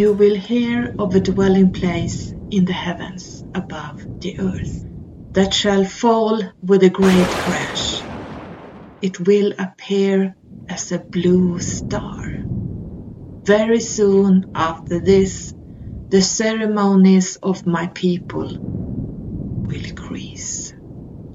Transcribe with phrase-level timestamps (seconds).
[0.00, 4.86] You will hear of a dwelling place in the heavens above the earth
[5.32, 8.02] that shall fall with a great crash.
[9.02, 10.34] It will appear
[10.70, 12.32] as a blue star.
[13.44, 15.52] Very soon after this,
[16.08, 18.48] the ceremonies of my people
[19.68, 20.74] will increase.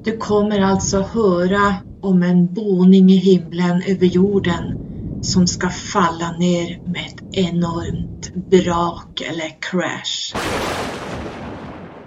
[0.04, 4.78] Du kommer alltså höra om en boning i himlen över jorden
[5.22, 10.36] som ska falla ner med ett enormt brak eller crash.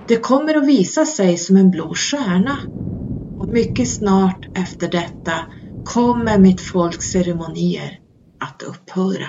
[0.09, 2.59] Det kommer att visa sig som en blå stjärna
[3.39, 5.35] och mycket snart efter detta
[5.85, 8.01] kommer mitt folks ceremonier
[8.41, 9.29] att upphöra.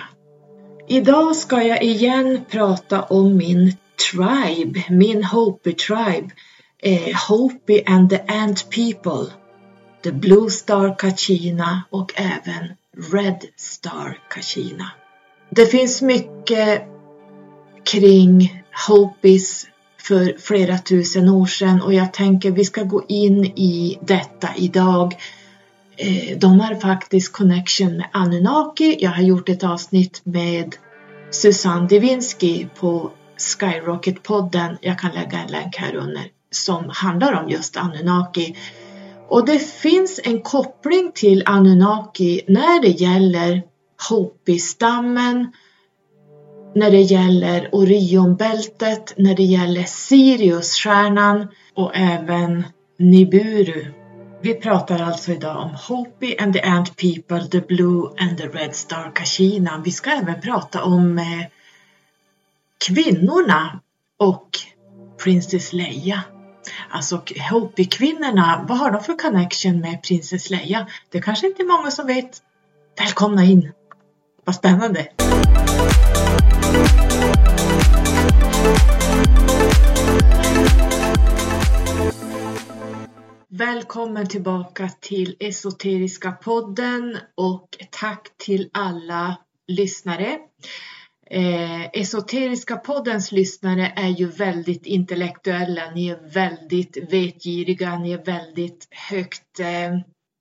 [0.88, 3.74] Idag ska jag igen prata om min
[4.12, 6.30] tribe, min Hopi tribe,
[6.84, 9.34] eh, Hopi and the Ant People,
[10.04, 12.68] the Blue Star Kachina och även
[13.12, 14.92] Red Star Kachina.
[15.50, 16.84] Det finns mycket
[17.84, 19.68] kring Hopis
[20.02, 25.16] för flera tusen år sedan och jag tänker vi ska gå in i detta idag.
[25.98, 28.98] Eh, de har faktiskt connection med Anunnaki.
[29.00, 30.76] Jag har gjort ett avsnitt med
[31.32, 34.78] Susanne Divinsky på Skyrocket-podden.
[34.82, 38.56] Jag kan lägga en länk här under som handlar om just Anunnaki.
[39.28, 43.62] Och det finns en koppling till Anunnaki när det gäller
[44.10, 45.52] Hopi-stammen,
[46.76, 52.64] när det gäller Orionbältet, när det gäller Siriusstjärnan och även
[53.00, 53.94] Nibiru.
[54.42, 58.76] Vi pratar alltså idag om Hopi and the Ant People, the Blue and the Red
[58.76, 59.82] Star Kashina.
[59.86, 61.46] Vi ska även prata om eh,
[62.86, 63.80] kvinnorna
[64.20, 64.50] och
[65.24, 66.22] Princess Leia.
[66.90, 67.22] Alltså
[67.52, 70.88] Hopi-kvinnorna, vad har de för connection med Princess Leia?
[71.10, 72.42] Det kanske inte är många som vet.
[72.98, 73.72] Välkomna in!
[74.50, 75.08] Vad spännande!
[83.50, 90.38] Välkommen tillbaka till Esoteriska podden och tack till alla lyssnare.
[91.32, 98.88] Eh, Esoteriska poddens lyssnare är ju väldigt intellektuella, ni är väldigt vetgiriga, ni är väldigt
[99.10, 100.00] högt eh,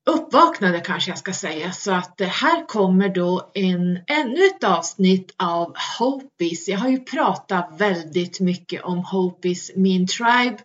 [0.09, 1.71] uppvaknade kanske jag ska säga.
[1.71, 6.67] Så att eh, här kommer då en, ännu ett avsnitt av Hopis.
[6.67, 10.57] Jag har ju pratat väldigt mycket om Hopis, min tribe,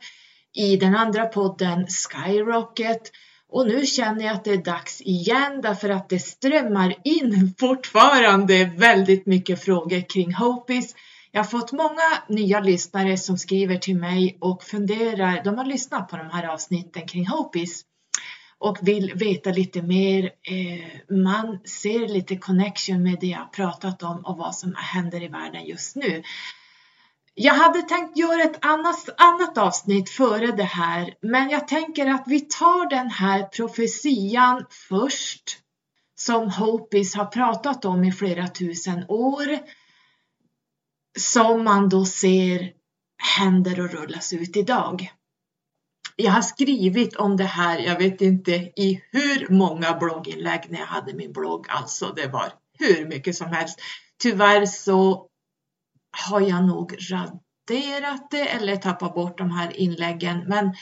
[0.55, 3.01] i den andra podden Skyrocket.
[3.49, 8.65] Och nu känner jag att det är dags igen därför att det strömmar in fortfarande
[8.65, 10.95] väldigt mycket frågor kring Hopis.
[11.31, 16.09] Jag har fått många nya lyssnare som skriver till mig och funderar, de har lyssnat
[16.09, 17.85] på de här avsnitten kring Hopis
[18.59, 20.25] och vill veta lite mer.
[20.25, 25.29] Eh, man ser lite connection med det jag pratat om och vad som händer i
[25.29, 26.23] världen just nu.
[27.35, 32.25] Jag hade tänkt göra ett annat, annat avsnitt före det här, men jag tänker att
[32.27, 35.59] vi tar den här profetian först
[36.15, 39.59] som Hopis har pratat om i flera tusen år.
[41.19, 42.73] Som man då ser
[43.39, 45.13] händer och rullas ut idag.
[46.17, 50.87] Jag har skrivit om det här, jag vet inte i hur många blogginlägg när jag
[50.87, 53.81] hade min blogg, alltså det var hur mycket som helst.
[54.23, 55.29] Tyvärr så
[56.29, 60.45] har jag nog raderat det eller tappat bort de här inläggen.
[60.47, 60.75] Men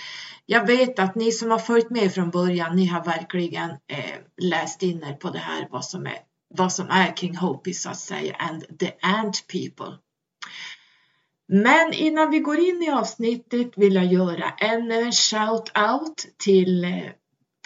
[0.47, 4.83] jag vet att ni som har följt med från början, ni har verkligen eh, läst
[4.83, 6.19] in er på det här, vad som är,
[6.55, 9.99] vad som är kring Hopi så att säga, and the ant people.
[11.49, 17.11] Men innan vi går in i avsnittet vill jag göra en eh, shout-out till eh,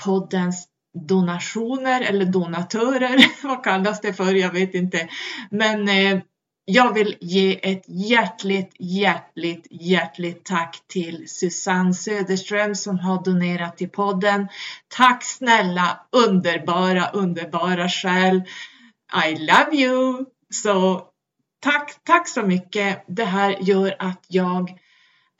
[0.04, 0.68] poddens
[1.08, 3.26] donationer eller donatörer.
[3.46, 4.34] Vad kallas det för?
[4.34, 5.08] Jag vet inte.
[5.50, 6.20] Men eh,
[6.64, 13.88] jag vill ge ett hjärtligt, hjärtligt, hjärtligt tack till Susanne Söderström som har donerat till
[13.90, 14.48] podden.
[14.88, 18.42] Tack snälla underbara, underbara själ.
[19.26, 20.24] I love you!
[20.50, 21.02] Så
[21.60, 23.04] tack, tack så mycket.
[23.06, 24.78] Det här gör att jag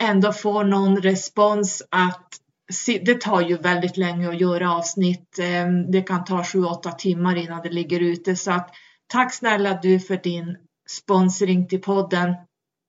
[0.03, 2.41] ändå får någon respons att
[2.85, 5.39] det tar ju väldigt länge att göra avsnitt.
[5.39, 8.71] Ehm, det kan ta 7-8 timmar innan det ligger ute så att
[9.07, 10.57] tack snälla du för din
[10.89, 12.35] sponsring till podden.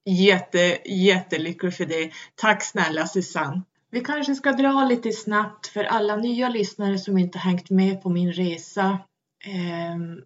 [0.04, 2.10] Jätte, jättelycklig för det.
[2.34, 3.62] Tack snälla Susanne.
[3.90, 8.10] Vi kanske ska dra lite snabbt för alla nya lyssnare som inte hängt med på
[8.10, 8.98] min resa.
[9.44, 10.22] Ehm,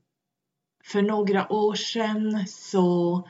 [0.84, 3.29] för några år sedan så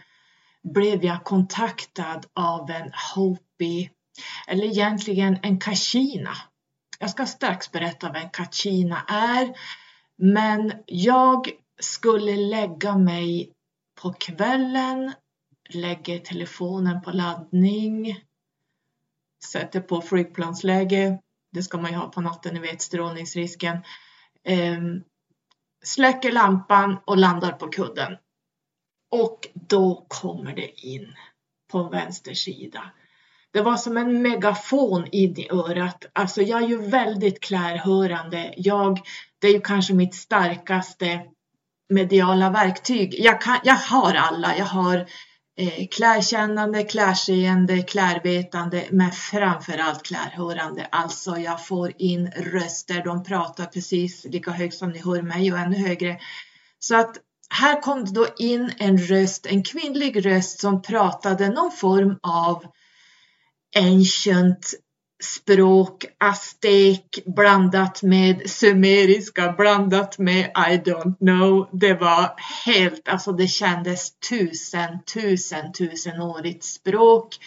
[0.63, 3.91] blev jag kontaktad av en Hopi,
[4.47, 6.37] eller egentligen en Kachina.
[6.99, 9.55] Jag ska strax berätta vad en Kachina är,
[10.17, 11.51] men jag
[11.81, 13.53] skulle lägga mig
[14.03, 15.13] på kvällen
[15.75, 18.25] lägger telefonen på laddning,
[19.45, 21.19] sätter på flygplansläge,
[21.53, 23.79] det ska man ju ha på natten, ni vet strålningsrisken,
[24.45, 25.03] ehm,
[25.83, 28.17] släcker lampan och landar på kudden.
[29.11, 31.15] Och då kommer det in
[31.73, 32.83] på vänster sida.
[33.53, 36.07] Det var som en megafon in i örat.
[36.13, 38.55] Alltså jag är ju väldigt klärhörande.
[38.57, 39.01] Jag,
[39.39, 41.21] det är ju kanske mitt starkaste
[41.89, 43.15] mediala verktyg.
[43.19, 44.57] Jag, kan, jag har alla.
[44.57, 45.07] Jag har
[45.57, 50.89] Eh, klärkännande, klärseende, klärvetande, men framförallt klärhörande.
[50.93, 55.59] Alltså jag får in röster, de pratar precis lika högt som ni hör mig och
[55.59, 56.21] ännu högre.
[56.79, 57.17] Så att
[57.51, 62.67] här kom det då in en röst, en kvinnlig röst som pratade någon form av
[63.77, 64.75] ancient
[65.25, 71.69] språk, aztek blandat med sumeriska, blandat med I don't know.
[71.73, 72.35] Det var
[72.67, 77.39] helt, alltså det kändes tusen, tusen, tusenårigt språk.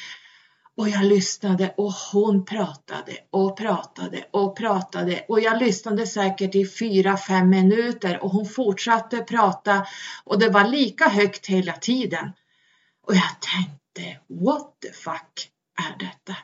[0.77, 6.67] Och jag lyssnade och hon pratade och pratade och pratade och jag lyssnade säkert i
[6.67, 9.85] fyra, fem minuter och hon fortsatte prata
[10.23, 12.31] och det var lika högt hela tiden.
[13.07, 15.49] Och jag tänkte, what the fuck
[15.89, 16.35] är detta?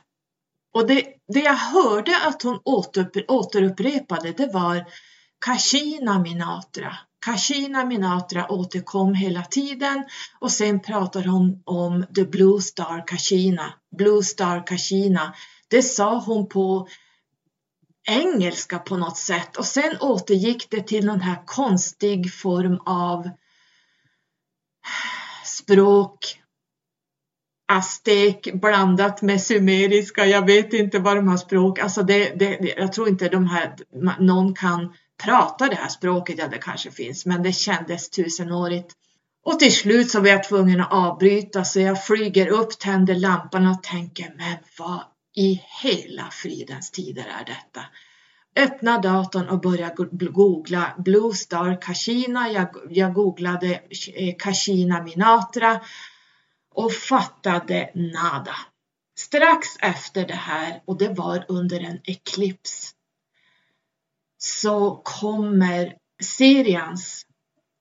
[0.73, 4.85] Och det, det jag hörde att hon återupp, återupprepade det var
[5.45, 6.97] Kashina Minatra.
[7.25, 10.05] Kashina Minatra återkom hela tiden
[10.39, 13.73] och sen pratar hon om The Blue Star Kashina.
[13.97, 15.35] Blue Star Kashina.
[15.67, 16.87] Det sa hon på
[18.09, 23.29] engelska på något sätt och sen återgick det till någon här konstig form av
[25.45, 26.40] språk
[27.77, 30.25] aztek blandat med sumeriska.
[30.25, 31.79] Jag vet inte vad de har språk.
[31.79, 33.75] Alltså det, det, jag tror inte de här,
[34.19, 36.35] någon kan prata det här språket.
[36.39, 38.95] Ja, det kanske finns, men det kändes tusenårigt.
[39.45, 43.67] Och till slut så var jag tvungen att avbryta så jag flyger upp, tänder lampan
[43.67, 45.03] och tänker, men vad
[45.35, 47.81] i hela fridens tider är detta?
[48.55, 52.49] Öppna datorn och börja googla Blue Star Kashina.
[52.51, 53.81] Jag, jag googlade
[54.15, 55.79] eh, Kashina Minatra
[56.73, 58.55] och fattade nada.
[59.17, 62.91] Strax efter det här, och det var under en eklips,
[64.37, 67.25] så kommer Syrians,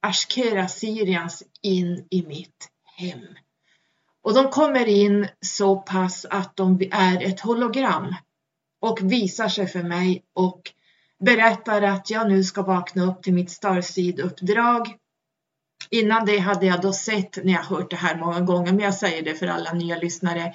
[0.02, 3.26] Ashkera Syrians in i mitt hem.
[4.22, 8.14] Och de kommer in så pass att de är ett hologram
[8.80, 10.72] och visar sig för mig och
[11.24, 14.96] berättar att jag nu ska vakna upp till mitt Starseed-uppdrag
[15.90, 18.94] Innan det hade jag då sett, när jag hört det här många gånger, men jag
[18.94, 20.54] säger det för alla nya lyssnare.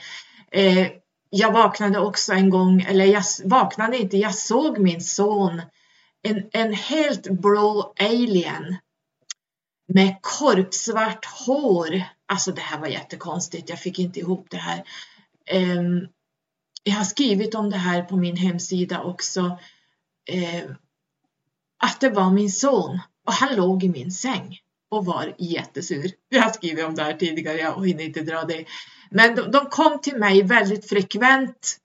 [0.51, 0.87] Eh,
[1.29, 5.61] jag vaknade också en gång, eller jag vaknade inte, jag såg min son,
[6.21, 8.75] en, en helt blå alien
[9.87, 12.03] med korpsvart hår.
[12.25, 14.83] Alltså det här var jättekonstigt, jag fick inte ihop det här.
[15.45, 15.83] Eh,
[16.83, 19.59] jag har skrivit om det här på min hemsida också.
[20.29, 20.63] Eh,
[21.83, 24.59] att det var min son och han låg i min säng
[24.95, 26.11] och var jättesur.
[26.29, 28.65] Jag har skrivit om det här tidigare, jag hinner inte dra det.
[29.11, 31.77] Men de, de kom till mig väldigt frekvent.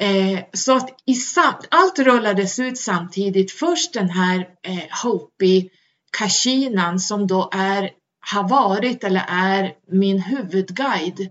[0.00, 3.52] Eh, så att i samt, allt rullades ut samtidigt.
[3.52, 5.70] Först den här eh, Hopi
[6.18, 11.30] Kashinan som då är, har varit eller är min huvudguide.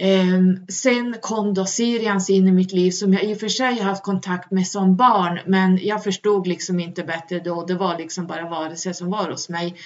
[0.00, 3.80] Eh, sen kom då Sirians in i mitt liv som jag i och för sig
[3.80, 7.64] haft kontakt med som barn men jag förstod liksom inte bättre då.
[7.66, 9.76] Det var liksom bara varelser som var hos mig.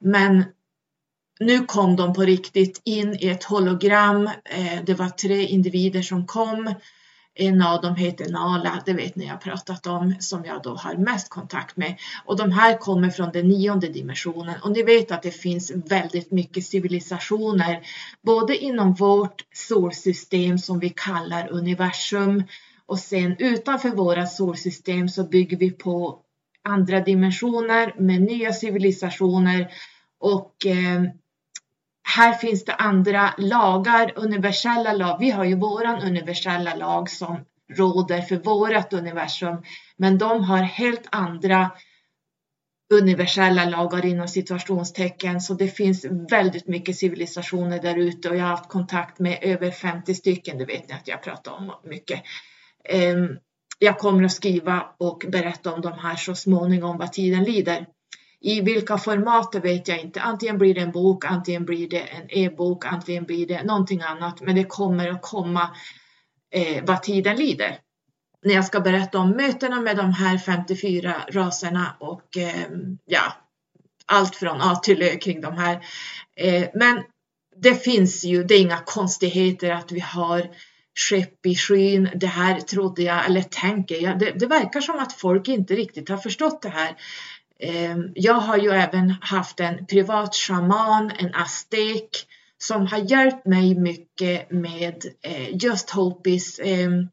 [0.00, 0.44] Men
[1.40, 4.26] nu kom de på riktigt in i ett hologram.
[4.26, 6.74] Eh, det var tre individer som kom.
[7.34, 10.94] En av dem heter Nala, det vet ni jag pratat om, som jag då har
[10.94, 11.96] mest kontakt med.
[12.24, 14.54] Och de här kommer från den nionde dimensionen.
[14.62, 17.86] Och ni vet att det finns väldigt mycket civilisationer,
[18.22, 22.44] både inom vårt solsystem som vi kallar universum
[22.86, 26.18] och sen utanför våra solsystem så bygger vi på
[26.64, 29.68] andra dimensioner med nya civilisationer
[30.20, 31.02] och eh,
[32.02, 35.16] här finns det andra lagar, universella lag.
[35.20, 37.44] Vi har ju våran universella lag som
[37.76, 39.62] råder för vårat universum,
[39.96, 41.70] men de har helt andra
[42.92, 45.40] universella lagar inom situationstecken.
[45.40, 49.70] Så det finns väldigt mycket civilisationer där ute och jag har haft kontakt med över
[49.70, 50.58] 50 stycken.
[50.58, 52.22] Det vet ni att jag pratar om mycket.
[52.84, 53.38] Ehm,
[53.78, 57.86] jag kommer att skriva och berätta om de här så småningom vad tiden lider.
[58.44, 60.20] I vilka format vet jag inte.
[60.20, 64.40] Antingen blir det en bok, antingen blir det en e-bok, antingen blir det någonting annat.
[64.40, 65.70] Men det kommer att komma
[66.54, 67.78] eh, vad tiden lider.
[68.44, 72.66] När jag ska berätta om mötena med de här 54 raserna och eh,
[73.04, 73.32] ja,
[74.06, 75.80] allt från A till Ö kring de här.
[76.36, 77.02] Eh, men
[77.56, 80.50] det finns ju, det är inga konstigheter att vi har
[80.94, 82.10] skepp i skyn.
[82.14, 86.08] Det här trodde jag, eller tänker jag, det, det verkar som att folk inte riktigt
[86.08, 86.96] har förstått det här.
[87.62, 92.08] Ehm, jag har ju även haft en privat shaman, en aztek,
[92.58, 96.60] som har hjälpt mig mycket med eh, just Hopis.
[96.64, 97.08] Ehm,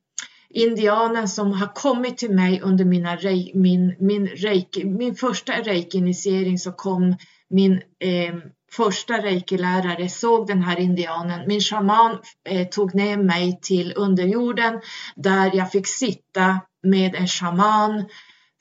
[0.49, 3.17] indianen som har kommit till mig under mina,
[3.53, 7.15] min, min, reiki, min första reiki-initiering så kom
[7.49, 8.35] min eh,
[8.71, 11.47] första reiki-lärare såg den här indianen.
[11.47, 12.17] Min shaman
[12.49, 14.81] eh, tog ner mig till underjorden
[15.15, 18.05] där jag fick sitta med en shaman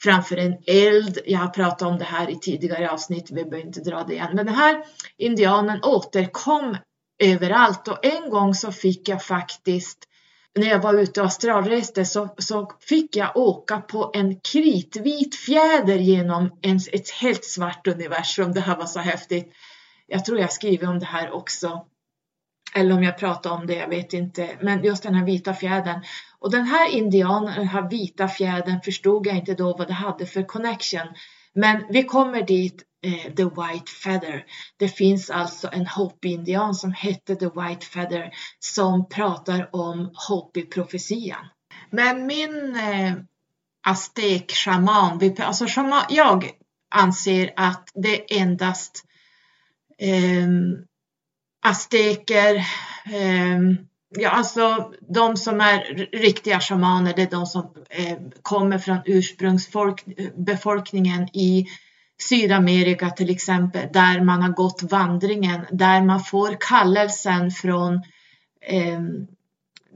[0.02, 1.18] framför en eld.
[1.26, 4.30] Jag har pratat om det här i tidigare avsnitt, vi behöver inte dra det igen.
[4.34, 4.84] Men den här
[5.16, 6.76] indianen återkom
[7.18, 9.98] överallt och en gång så fick jag faktiskt
[10.54, 15.96] när jag var ute och astralreste så, så fick jag åka på en kritvit fjäder
[15.98, 18.52] genom en, ett helt svart universum.
[18.52, 19.52] Det här var så häftigt.
[20.06, 21.86] Jag tror jag skriver om det här också.
[22.74, 24.58] Eller om jag pratar om det, jag vet inte.
[24.62, 26.00] Men just den här vita fjädern.
[26.38, 30.26] Och den här indianen, den här vita fjädern förstod jag inte då vad det hade
[30.26, 31.06] för connection.
[31.54, 34.44] Men vi kommer dit, eh, The White Feather.
[34.76, 41.46] Det finns alltså en Hopi-indian som hette The White Feather som pratar om Hopi-profetian.
[41.90, 43.14] Men min eh,
[43.86, 46.50] aztek-shaman, alltså shaman, jag
[46.90, 49.04] anser att det endast
[49.98, 50.48] eh,
[51.68, 52.54] azteker,
[53.04, 53.58] eh,
[54.08, 61.36] ja alltså de som är riktiga shamaner, det är de som eh, kommer från ursprungsbefolkningen
[61.36, 61.66] i
[62.20, 67.94] Sydamerika till exempel, där man har gått vandringen, där man får kallelsen från
[68.60, 69.00] eh,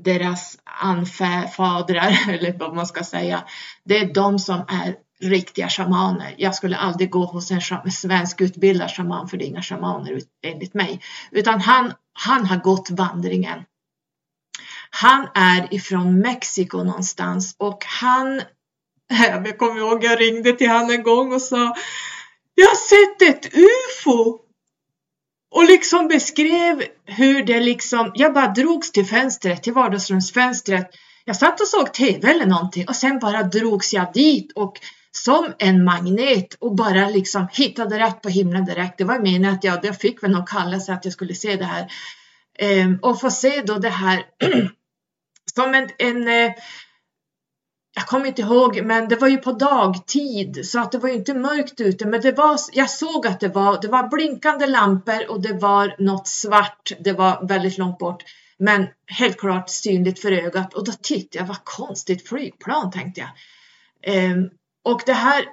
[0.05, 3.45] deras anfädrar, eller vad man ska säga.
[3.85, 6.35] Det är de som är riktiga shamaner.
[6.39, 7.61] Jag skulle aldrig gå hos en
[7.93, 11.01] svensk utbildad shaman, för det är inga shamaner enligt mig.
[11.31, 13.65] Utan han, han har gått vandringen.
[14.91, 18.43] Han är ifrån Mexiko någonstans och han,
[19.11, 21.75] jag kommer ihåg jag ringde till han en gång och sa
[22.55, 24.39] Jag har sett ett UFO!
[25.55, 30.91] Och liksom beskrev hur det liksom, jag bara drogs till fönstret, till vardagsrumsfönstret.
[31.25, 34.81] Jag satt och såg TV eller någonting och sen bara drogs jag dit och
[35.13, 38.99] som en magnet och bara liksom hittade rätt på himlen direkt.
[38.99, 41.65] Det var meningen att jag, jag fick väl någon kallelse att jag skulle se det
[41.65, 41.93] här
[42.59, 44.23] ehm, och få se då det här
[45.55, 46.53] som en, en eh,
[47.95, 51.15] jag kommer inte ihåg, men det var ju på dagtid så att det var ju
[51.15, 55.31] inte mörkt ute, men det var, jag såg att det var, det var blinkande lampor
[55.31, 56.93] och det var något svart.
[57.01, 58.23] Det var väldigt långt bort,
[58.59, 63.31] men helt klart synligt för ögat och då tittade jag, vad konstigt flygplan tänkte jag.
[64.15, 64.51] Ehm,
[64.85, 65.45] och det här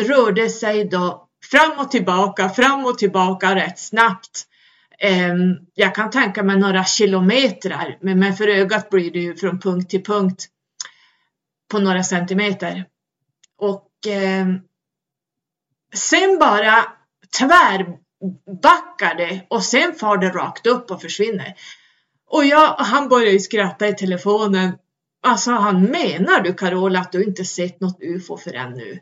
[0.00, 4.46] rörde sig då fram och tillbaka, fram och tillbaka rätt snabbt.
[4.98, 9.90] Ehm, jag kan tänka mig några kilometrar, men för ögat blir det ju från punkt
[9.90, 10.46] till punkt
[11.70, 12.84] på några centimeter.
[13.58, 14.60] Och ehm,
[15.94, 16.84] sen bara
[17.38, 21.54] tvärbackar det och sen far det rakt upp och försvinner.
[22.30, 24.72] Och jag, han började ju skratta i telefonen
[25.22, 28.98] Alltså han menar du Carola att du inte sett något UFO förrän nu?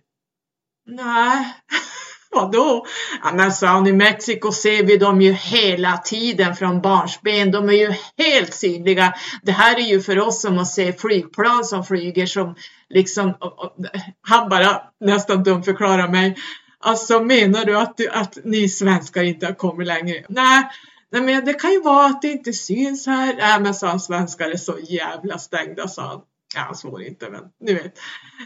[0.86, 1.54] Nej,
[2.30, 2.86] vadå?
[3.22, 7.50] Ja, men sa han, i Mexiko ser vi dem ju hela tiden från barnsben.
[7.50, 9.14] De är ju helt synliga.
[9.42, 12.54] Det här är ju för oss som att se flygplan som flyger som
[12.88, 13.34] liksom,
[14.28, 16.36] han bara nästan dumförklarar mig.
[16.80, 20.24] Alltså menar du att, att ni svenskar inte har kommit längre?
[20.28, 20.70] Nej,
[21.12, 23.36] Nej men det kan ju vara att det inte syns här.
[23.36, 26.20] Nej men sa han, svenskar är så jävla stängda sa han.
[26.54, 27.98] Ja, han svor inte men ni vet.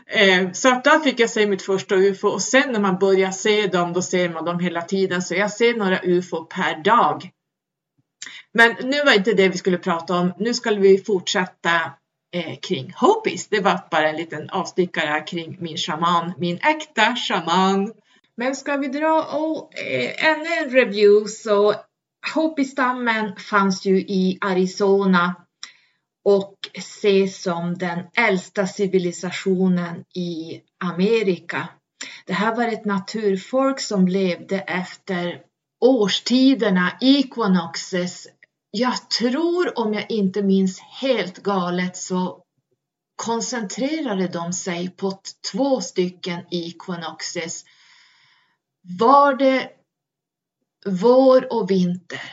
[0.06, 3.30] Eh, så att där fick jag se mitt första UFO och sen när man börjar
[3.30, 7.30] se dem då ser man dem hela tiden så jag ser några UFO per dag.
[8.52, 10.32] Men nu var inte det vi skulle prata om.
[10.38, 11.74] Nu ska vi fortsätta
[12.34, 13.48] eh, kring Hopis.
[13.48, 17.92] Det var bara en liten avstickare kring min shaman, min äkta shaman.
[18.36, 21.74] Men ska vi dra och, eh, ännu en review så
[22.34, 25.34] Hopi-stammen fanns ju i Arizona
[26.24, 31.68] och ses som den äldsta civilisationen i Amerika.
[32.26, 35.42] Det här var ett naturfolk som levde efter
[35.80, 38.28] årstiderna, equinoxes.
[38.70, 42.42] Jag tror, om jag inte minns helt galet, så
[43.16, 45.20] koncentrerade de sig på
[45.52, 47.64] två stycken equinoxes.
[48.98, 49.70] Var det
[50.86, 52.32] vår och vinter.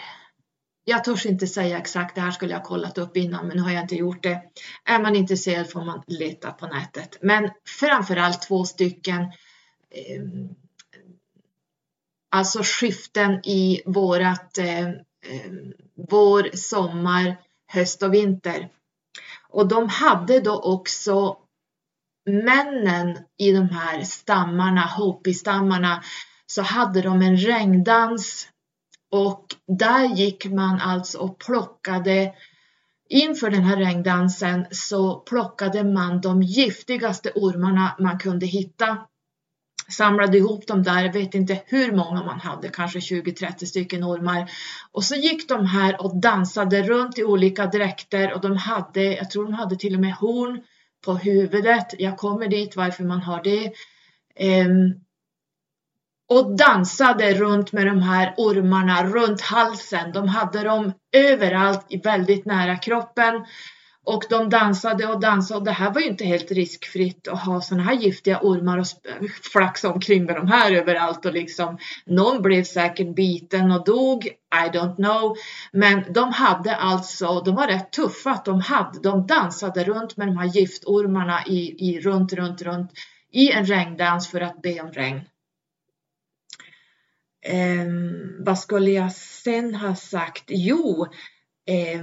[0.84, 3.72] Jag törs inte säga exakt, det här skulle jag kollat upp innan men nu har
[3.72, 4.42] jag inte gjort det.
[4.86, 7.18] Är man intresserad får man leta på nätet.
[7.22, 7.50] Men
[7.80, 10.24] framförallt två stycken eh,
[12.30, 14.88] alltså skiften i vårat eh,
[16.10, 17.38] vår, sommar,
[17.68, 18.70] höst och vinter.
[19.50, 21.38] Och de hade då också
[22.26, 26.04] männen i de här stammarna, Hopi-stammarna,
[26.48, 28.48] så hade de en regndans
[29.12, 32.34] och där gick man alltså och plockade
[33.10, 38.98] Inför den här regndansen så plockade man de giftigaste ormarna man kunde hitta.
[39.90, 44.52] Samlade ihop dem där, jag vet inte hur många man hade, kanske 20-30 stycken ormar.
[44.92, 49.32] Och så gick de här och dansade runt i olika dräkter och de hade, jag
[49.32, 50.62] tror de hade till och med horn
[51.06, 51.88] på huvudet.
[52.00, 53.72] Jag kommer dit varför man har det.
[54.66, 55.07] Um,
[56.30, 60.12] och dansade runt med de här ormarna runt halsen.
[60.12, 63.46] De hade dem överallt, väldigt nära kroppen.
[64.10, 67.62] Och de dansade och dansade och det här var ju inte helt riskfritt att ha
[67.62, 68.86] sådana här giftiga ormar och
[69.52, 74.26] flaxa omkring med de här överallt och liksom någon blev säkert biten och dog,
[74.66, 75.36] I don't know.
[75.72, 80.28] Men de hade alltså, de var rätt tuffa att de hade, de dansade runt med
[80.28, 82.92] de här giftormarna i, i runt, runt, runt
[83.32, 85.22] i en regndans för att be om regn.
[87.46, 87.86] Eh,
[88.40, 90.44] vad skulle jag sen ha sagt?
[90.48, 91.08] Jo,
[91.70, 92.02] eh,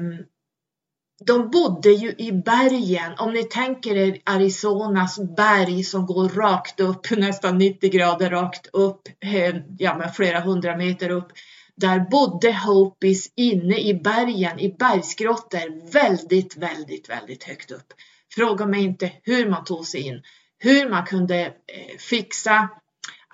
[1.27, 3.13] de bodde ju i bergen.
[3.19, 9.03] Om ni tänker er Arizonas berg som går rakt upp, nästan 90 grader rakt upp,
[9.21, 11.33] eh, ja men flera hundra meter upp.
[11.77, 17.93] Där bodde Hopis inne i bergen, i bergsgrottor, väldigt, väldigt, väldigt högt upp.
[18.35, 20.23] Fråga mig inte hur man tog sig in,
[20.59, 22.69] hur man kunde eh, fixa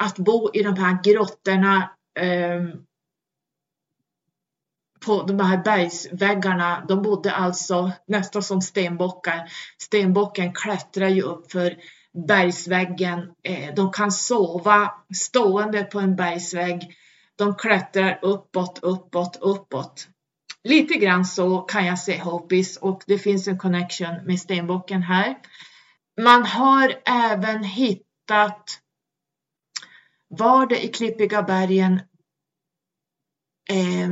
[0.01, 2.71] att bo i de här grottorna ehm,
[5.07, 9.53] på de här bergsväggarna, de bodde alltså nästan som stenbockar.
[9.79, 11.77] Stenbocken klättrar ju upp för
[12.27, 13.19] bergsväggen.
[13.43, 16.97] Eh, de kan sova stående på en bergsvägg.
[17.37, 20.09] De klättrar uppåt, uppåt, uppåt.
[20.65, 25.37] Lite grann så kan jag se Hopis och det finns en connection med stenbocken här.
[26.21, 28.81] Man har även hittat
[30.31, 32.01] var det i Klippiga bergen
[33.71, 34.11] eh,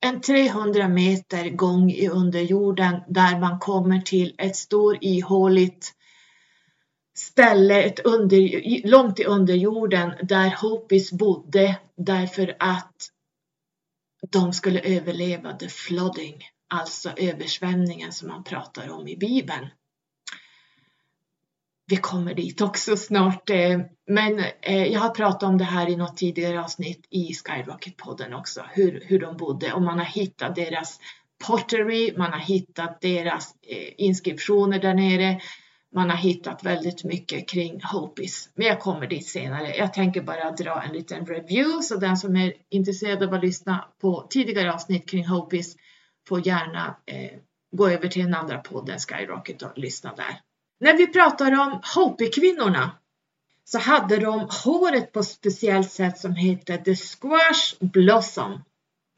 [0.00, 5.94] en 300 meter gång i underjorden där man kommer till ett stort ihåligt
[7.18, 13.10] ställe ett under, långt i underjorden där Hopis bodde därför att
[14.30, 19.66] de skulle överleva the flooding, alltså översvämningen som man pratar om i Bibeln
[21.88, 23.50] vi kommer dit också snart.
[23.50, 28.34] Eh, men eh, jag har pratat om det här i något tidigare avsnitt i Skyrocket-podden
[28.34, 31.00] också, hur, hur de bodde och man har hittat deras
[31.46, 35.40] pottery, man har hittat deras eh, inskriptioner där nere.
[35.94, 39.76] Man har hittat väldigt mycket kring Hopis, men jag kommer dit senare.
[39.76, 43.84] Jag tänker bara dra en liten review så den som är intresserad av att lyssna
[44.00, 45.76] på tidigare avsnitt kring Hopis
[46.28, 47.38] får gärna eh,
[47.76, 50.40] gå över till den andra podden Skyrocket och lyssna där.
[50.80, 52.90] När vi pratar om Hopi-kvinnorna
[53.64, 58.64] så hade de håret på ett speciellt sätt som heter The Squash Blossom.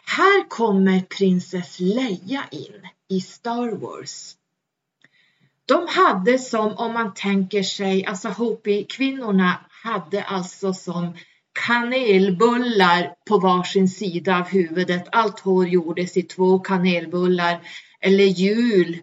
[0.04, 4.36] Här kommer prinsess Leia in i Star Wars.
[5.66, 11.16] De hade som om man tänker sig, alltså Hopi-kvinnorna hade alltså som
[11.52, 15.08] kanelbullar på varsin sida av huvudet.
[15.12, 17.60] Allt hår gjordes i två kanelbullar
[18.00, 18.98] eller hjul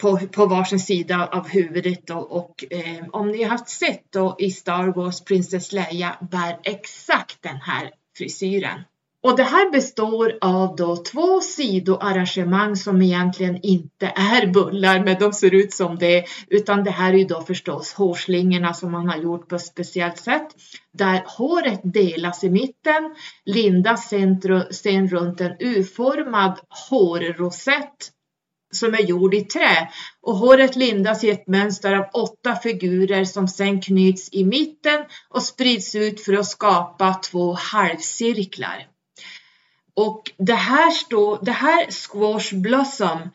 [0.00, 4.50] på, på varsin sida av huvudet då, och eh, om ni har sett då i
[4.50, 8.80] Star Wars Princess Leia bär exakt den här frisyren.
[9.22, 15.32] Och det här består av då två sidoarrangemang som egentligen inte är bullar, men de
[15.32, 19.16] ser ut som det, utan det här är ju då förstås hårslingorna som man har
[19.16, 20.48] gjort på ett speciellt sätt,
[20.92, 24.08] där håret delas i mitten, lindas
[24.70, 26.60] sen runt en U-formad
[26.90, 28.10] hårrosett
[28.70, 29.88] som är gjord i trä
[30.22, 35.42] och håret lindas i ett mönster av åtta figurer som sen knyts i mitten och
[35.42, 38.86] sprids ut för att skapa två halvcirklar.
[39.96, 43.30] Och det här, stå, det här squash blossom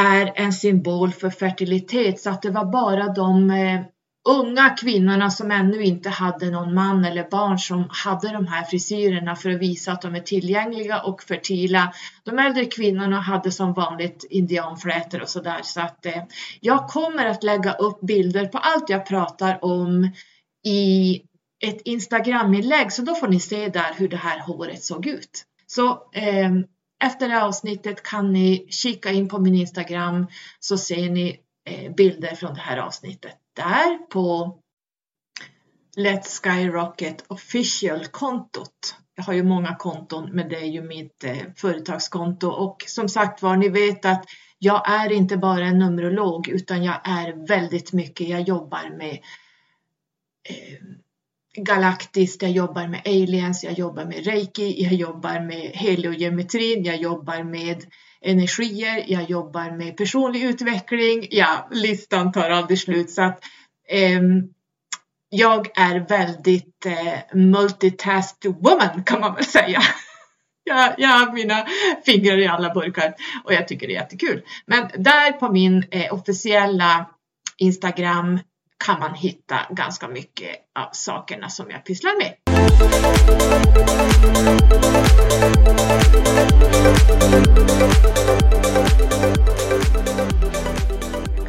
[0.00, 3.80] är en symbol för fertilitet så att det var bara de eh,
[4.28, 9.36] unga kvinnorna som ännu inte hade någon man eller barn som hade de här frisyrerna
[9.36, 11.92] för att visa att de är tillgängliga och fertila.
[12.24, 16.22] De äldre kvinnorna hade som vanligt indianflätor och sådär så att eh,
[16.60, 20.10] jag kommer att lägga upp bilder på allt jag pratar om
[20.66, 21.14] i
[21.64, 25.44] ett Instagram-inlägg så då får ni se där hur det här håret såg ut.
[25.66, 26.50] Så eh,
[27.04, 30.26] efter det här avsnittet kan ni kika in på min Instagram
[30.60, 34.58] så ser ni eh, bilder från det här avsnittet där på
[35.96, 38.96] Let's Skyrocket official-kontot.
[39.14, 43.42] Jag har ju många konton men det är ju mitt eh, företagskonto och som sagt
[43.42, 44.24] var, ni vet att
[44.58, 49.18] jag är inte bara en numerolog utan jag är väldigt mycket, jag jobbar med
[50.48, 56.96] eh, galaktiskt, jag jobbar med aliens, jag jobbar med reiki, jag jobbar med heliogeometrin, jag
[56.96, 57.84] jobbar med
[58.24, 63.10] energier, jag jobbar med personlig utveckling, ja, listan tar aldrig slut.
[63.10, 63.40] Så att,
[63.88, 64.20] eh,
[65.28, 69.80] jag är väldigt eh, multitask woman kan man väl säga.
[70.64, 71.66] jag, jag har mina
[72.06, 74.42] fingrar i alla burkar och jag tycker det är jättekul.
[74.66, 77.06] Men där på min eh, officiella
[77.58, 78.38] Instagram
[78.84, 82.47] kan man hitta ganska mycket av sakerna som jag pysslar med.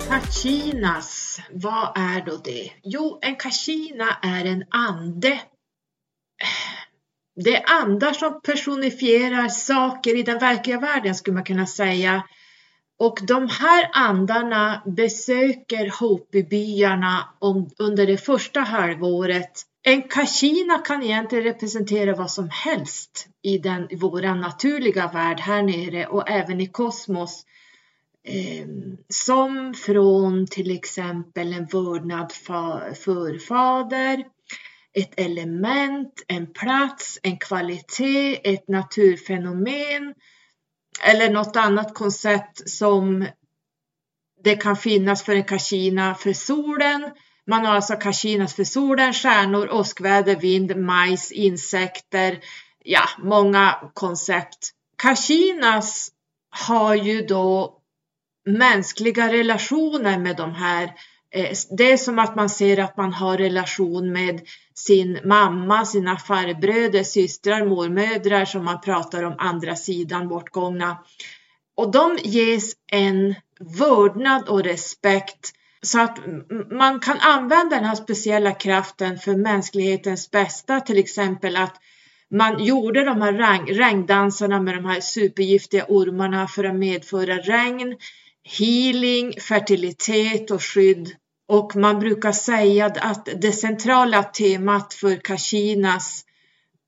[0.09, 2.71] Kachinas, vad är då det?
[2.83, 5.39] Jo, en kachina är en ande.
[7.35, 12.23] Det är andar som personifierar saker i den verkliga världen skulle man kunna säga.
[12.99, 17.29] Och de här andarna besöker Hopi-byarna
[17.79, 19.51] under det första halvåret.
[19.83, 25.63] En kashina kan egentligen representera vad som helst i, den, i vår naturliga värld här
[25.63, 27.45] nere och även i kosmos.
[28.27, 28.67] Eh,
[29.09, 32.31] som från till exempel en vördnad
[32.95, 34.23] förfader,
[34.93, 40.13] ett element, en plats, en kvalitet, ett naturfenomen
[41.01, 43.27] eller något annat koncept som
[44.43, 47.11] det kan finnas för en kashina för solen.
[47.47, 52.39] Man har alltså kashinas för solen, stjärnor, åskväder, vind, majs, insekter.
[52.83, 54.71] Ja, många koncept.
[54.97, 56.09] Kashinas
[56.49, 57.77] har ju då
[58.45, 60.93] mänskliga relationer med de här.
[61.31, 64.41] Eh, det är som att man ser att man har relation med
[64.73, 70.97] sin mamma, sina farbröder, systrar, mormödrar som man pratar om andra sidan bortgångna.
[71.75, 73.35] Och de ges en
[73.79, 75.53] vördnad och respekt.
[75.81, 76.19] Så att
[76.71, 81.75] man kan använda den här speciella kraften för mänsklighetens bästa, till exempel att
[82.31, 87.97] man gjorde de här regn, regndansarna med de här supergiftiga ormarna för att medföra regn,
[88.43, 91.15] healing, fertilitet och skydd
[91.47, 96.25] och man brukar säga att det centrala temat för Kashinas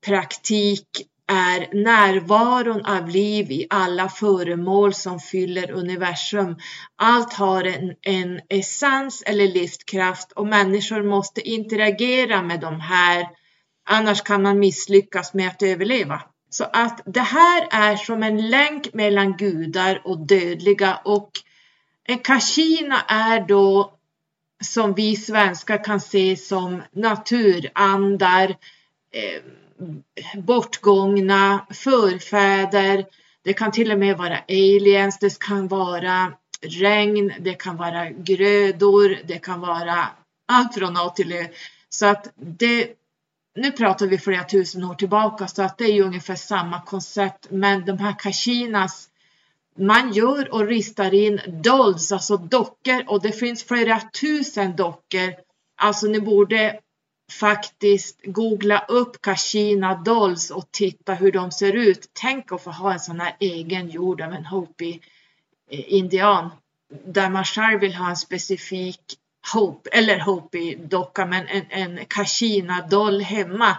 [0.06, 0.88] praktik
[1.28, 6.56] är närvaron av liv i alla föremål som fyller universum.
[6.96, 13.28] Allt har en, en essens eller livskraft och människor måste interagera med de här,
[13.90, 16.22] annars kan man misslyckas med att överleva.
[16.54, 21.32] Så att det här är som en länk mellan gudar och dödliga och
[22.04, 23.94] en kashina är då
[24.64, 28.50] som vi svenskar kan se som naturandar,
[29.12, 29.42] eh,
[30.42, 33.06] bortgångna förfäder.
[33.44, 39.18] Det kan till och med vara aliens, det kan vara regn, det kan vara grödor,
[39.26, 40.08] det kan vara
[40.46, 41.46] allt från A till Ö.
[41.90, 42.88] Så att det,
[43.56, 47.48] nu pratar vi flera tusen år tillbaka så att det är ju ungefär samma koncept
[47.52, 49.10] men de här kashinas
[49.78, 55.34] man gör och ristar in dolls, alltså dockor och det finns flera tusen dockor.
[55.76, 56.80] Alltså ni borde
[57.32, 62.10] faktiskt googla upp Kashina Dolls och titta hur de ser ut.
[62.14, 66.46] Tänk att få ha en sån här egen gjord av en hopi-indian.
[66.46, 66.52] Eh,
[67.06, 69.02] där man själv vill ha en specifik
[69.54, 73.78] Hope eller Hopi docka men en, en Kashina doll hemma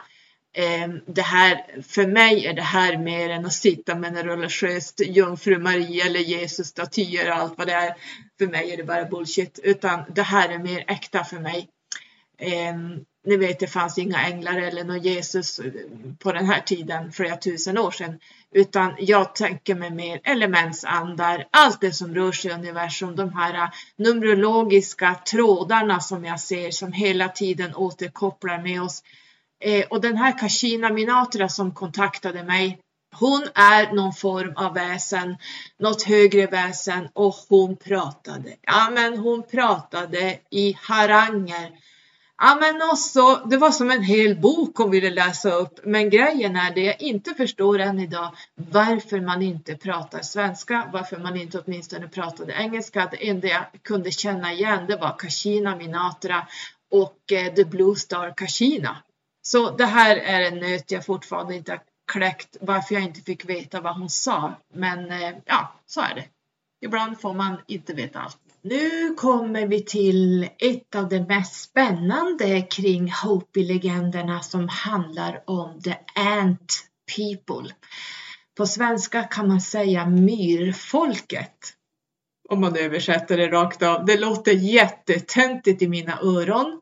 [0.53, 4.95] ehm, det här, för mig är det här mer än att sitta med en religiös
[4.99, 7.95] jungfru Maria eller Jesus statyer och allt vad det är.
[8.39, 11.69] För mig är det bara bullshit, utan det här är mer äkta för mig.
[12.39, 12.77] Eh,
[13.25, 15.61] ni vet, det fanns inga änglar eller någon Jesus
[16.19, 18.19] på den här tiden, flera tusen år sedan,
[18.53, 23.55] utan jag tänker mig mer elementsandar, allt det som rör sig i universum, de här
[23.55, 29.03] äh, numerologiska trådarna som jag ser som hela tiden återkopplar med oss
[29.61, 32.79] eh, och den här Kashina Minatra som kontaktade mig,
[33.15, 35.37] hon är någon form av väsen,
[35.79, 38.57] något högre väsen och hon pratade.
[38.62, 41.71] Ja, men hon pratade i haranger.
[42.45, 45.81] Ja, men också, det var som en hel bok hon ville läsa upp.
[45.85, 51.19] Men grejen är det jag inte förstår än idag, varför man inte pratar svenska, varför
[51.19, 53.09] man inte åtminstone pratade engelska.
[53.11, 56.47] Det enda jag kunde känna igen, det var Kashina Minatra
[56.91, 58.97] och eh, The Blue Star Kashina.
[59.43, 63.45] Så det här är en nöt jag fortfarande inte har kläckt varför jag inte fick
[63.45, 64.53] veta vad hon sa.
[64.75, 66.25] Men eh, ja, så är det.
[66.87, 68.52] Ibland får man inte veta allt.
[68.64, 75.94] Nu kommer vi till ett av de mest spännande kring Hopi-legenderna som handlar om The
[76.14, 77.75] Ant People.
[78.57, 81.75] På svenska kan man säga myrfolket.
[82.48, 84.05] Om man översätter det rakt av.
[84.05, 86.81] Det låter jättetöntigt i mina öron.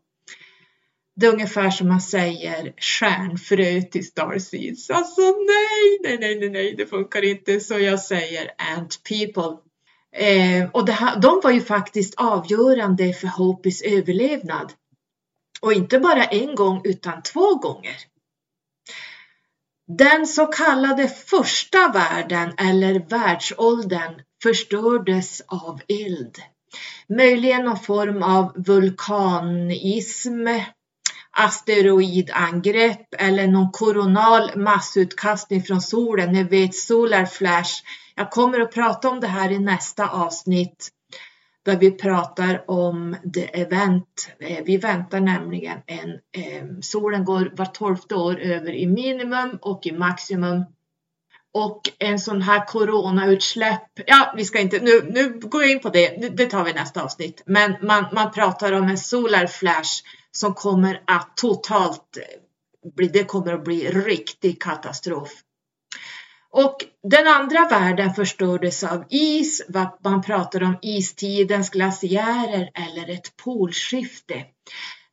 [1.16, 4.90] Det är ungefär som man säger stjärnfrö till Starseeds.
[4.90, 7.60] Alltså nej, nej, nej, nej, nej, det funkar inte.
[7.60, 9.69] Så jag säger Ant People.
[10.16, 14.72] Eh, och här, de var ju faktiskt avgörande för Hopis överlevnad.
[15.60, 17.96] Och inte bara en gång utan två gånger.
[19.98, 26.38] Den så kallade första världen eller världsåldern förstördes av eld.
[27.08, 30.46] Möjligen någon form av vulkanism,
[31.30, 36.32] asteroidangrepp eller någon koronal massutkastning från solen.
[36.32, 37.82] Ni vet solar flash.
[38.20, 40.88] Jag kommer att prata om det här i nästa avsnitt
[41.64, 44.30] där vi pratar om the event.
[44.40, 49.86] Eh, vi väntar nämligen en, eh, solen går var tolfte år över i minimum och
[49.86, 50.64] i maximum.
[51.54, 55.88] Och en sån här coronautsläpp, ja vi ska inte, nu, nu går jag in på
[55.88, 57.42] det, det tar vi i nästa avsnitt.
[57.46, 60.02] Men man, man pratar om en solar flash
[60.32, 62.18] som kommer att totalt
[62.96, 65.30] bli, det kommer att bli riktig katastrof.
[66.52, 69.62] Och den andra världen förstördes av is,
[70.04, 74.44] man pratar om istidens glaciärer eller ett polskifte.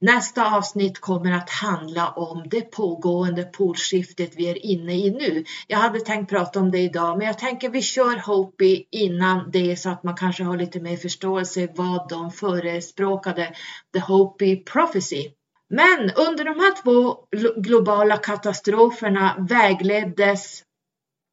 [0.02, 5.44] Nästa avsnitt kommer att handla om det pågående polskiftet vi är inne i nu.
[5.68, 9.80] Jag hade tänkt prata om det idag, men jag tänker vi kör Hopi innan det
[9.80, 13.54] så att man kanske har lite mer förståelse vad de förespråkade,
[13.94, 15.32] the Hopi prophecy.
[15.70, 17.18] Men under de här två
[17.62, 20.64] globala katastroferna vägleddes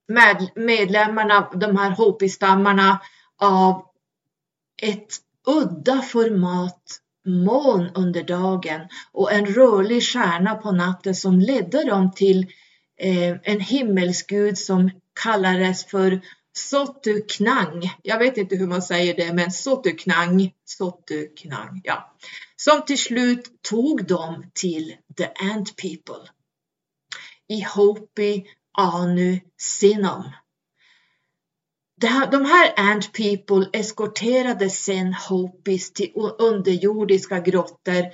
[0.08, 3.00] med medlemmarna, de här Hopi-stammarna,
[3.38, 3.86] av
[4.82, 8.80] ett udda format moln under dagen
[9.12, 12.46] och en rörlig stjärna på natten som ledde dem till
[13.00, 14.90] eh, en himmelsgud som
[15.22, 16.20] kallades för
[16.56, 17.92] Sotuknang.
[18.02, 22.14] Jag vet inte hur man säger det, men Sotuknang, Sotuknang, ja.
[22.56, 26.28] Som till slut tog dem till the Ant People
[27.48, 30.32] i Hopi Anu Sinom.
[32.30, 38.04] De här Ant People eskorterade sen Hopis till underjordiska grottor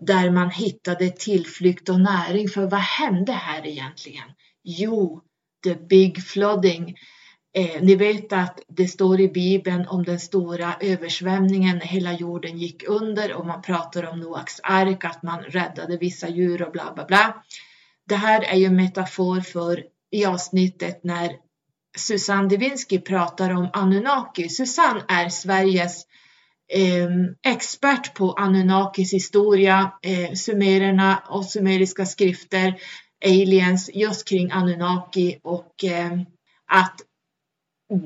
[0.00, 2.48] där man hittade tillflykt och näring.
[2.48, 4.28] För vad hände här egentligen?
[4.62, 5.22] Jo,
[5.64, 6.96] the big flooding.
[7.54, 12.58] Eh, ni vet att det står i Bibeln om den stora översvämningen när hela jorden
[12.58, 16.92] gick under och man pratar om Noaks ark, att man räddade vissa djur och bla
[16.94, 17.44] bla bla.
[18.08, 21.36] Det här är ju en metafor för i avsnittet när
[21.96, 24.48] Susanne Divinsky pratar om Anunnaki.
[24.48, 26.06] Susanne är Sveriges
[26.72, 27.08] eh,
[27.52, 32.74] expert på Anunnakis historia, eh, sumererna och sumeriska skrifter,
[33.24, 36.12] aliens, just kring Anunnaki och eh,
[36.66, 36.96] att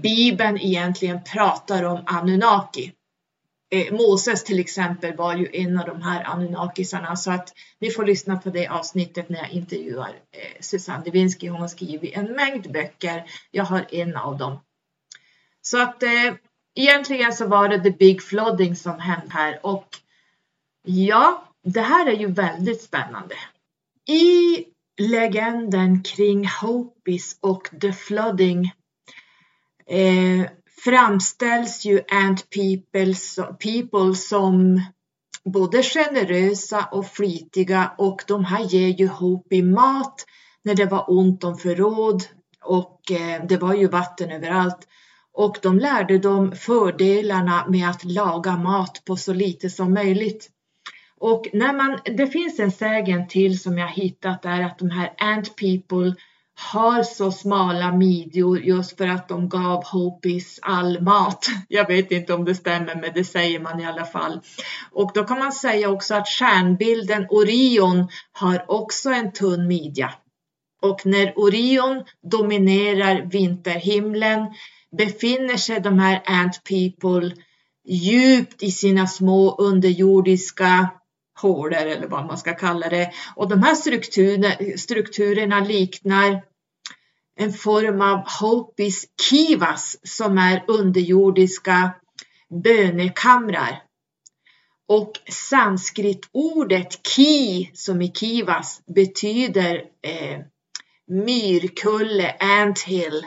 [0.02, 2.92] Bibeln egentligen pratar om Anunnaki.
[3.76, 8.04] Eh, Moses till exempel var ju en av de här Anunnakisarna så att ni får
[8.04, 11.48] lyssna på det avsnittet när jag intervjuar eh, Susanne Divinsky.
[11.48, 13.24] Hon har skrivit en mängd böcker.
[13.50, 14.58] Jag har en av dem.
[15.62, 16.34] Så att eh,
[16.74, 19.88] egentligen så var det the big flooding som hände här och
[20.82, 23.34] ja, det här är ju väldigt spännande.
[24.08, 24.64] I
[25.00, 28.72] legenden kring Hopis och the flooding
[29.86, 30.46] eh,
[30.84, 33.14] framställs ju Ant people,
[33.60, 34.80] People som
[35.44, 40.26] både generösa och flitiga och de här ger ju hopp i mat
[40.62, 42.22] när det var ont om förråd
[42.64, 44.88] och eh, det var ju vatten överallt.
[45.32, 50.50] Och de lärde dem fördelarna med att laga mat på så lite som möjligt.
[51.18, 55.14] Och när man, det finns en sägen till som jag hittat är att de här
[55.18, 56.14] Ant People
[56.58, 61.46] har så smala midjor just för att de gav Hopis all mat.
[61.68, 64.40] Jag vet inte om det stämmer, men det säger man i alla fall.
[64.92, 70.12] Och då kan man säga också att stjärnbilden Orion har också en tunn midja.
[70.82, 74.46] Och när Orion dominerar vinterhimlen
[74.98, 77.34] befinner sig de här Ant People
[77.88, 80.88] djupt i sina små underjordiska
[81.36, 83.12] hålor eller vad man ska kalla det.
[83.34, 86.42] Och de här strukturerna, strukturerna liknar
[87.36, 91.90] en form av Hopis kivas som är underjordiska
[92.48, 93.82] bönekamrar.
[94.88, 100.40] Och sanskritordet ki som i kivas betyder eh,
[101.06, 103.26] myrkulle, anthill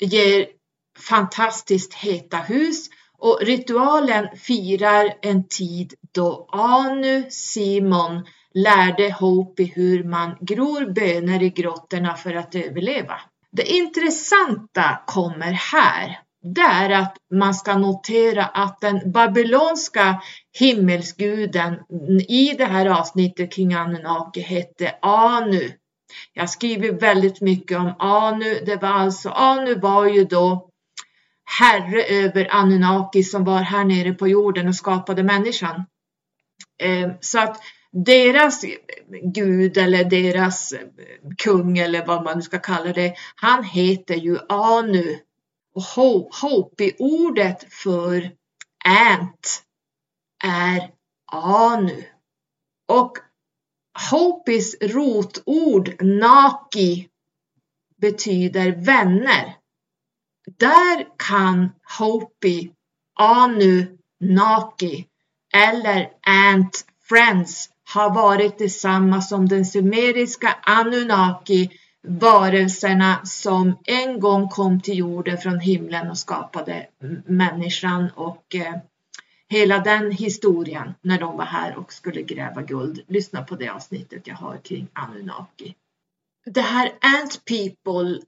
[0.00, 0.46] ger
[1.08, 2.88] fantastiskt heta hus
[3.18, 11.50] och ritualen firar en tid då Anu Simon lärde Hopi hur man gror bönor i
[11.50, 13.20] grottorna för att överleva.
[13.52, 16.18] Det intressanta kommer här.
[16.42, 20.22] Det är att man ska notera att den babylonska
[20.58, 21.74] himmelsguden
[22.28, 25.72] i det här avsnittet kring Anunnaki hette Anu.
[26.32, 28.62] Jag skriver väldigt mycket om Anu.
[28.66, 30.70] Det var alltså, Anu var ju då
[31.60, 35.84] herre över Anunnaki som var här nere på jorden och skapade människan.
[36.78, 37.60] Ehm, så att
[37.90, 38.64] deras
[39.34, 40.88] gud eller deras eh,
[41.38, 45.18] kung eller vad man nu ska kalla det, han heter ju Anu.
[45.74, 45.82] Och
[46.42, 48.30] Hopi-ordet för
[48.84, 49.62] ant
[50.44, 50.90] är
[51.32, 52.04] Anu.
[52.88, 53.18] Och
[54.10, 57.08] Hopis rotord Naki
[57.96, 59.56] betyder vänner.
[60.58, 62.72] Där kan Hopi,
[63.14, 65.06] Anu, Naki
[65.52, 71.70] eller Ant Friends har varit detsamma som den sumeriska Anunnaki
[72.08, 76.86] varelserna som en gång kom till jorden från himlen och skapade
[77.26, 78.74] människan och eh,
[79.48, 83.00] hela den historien när de var här och skulle gräva guld.
[83.08, 85.74] Lyssna på det avsnittet jag har kring Anunnaki.
[86.46, 88.20] Det här Ant People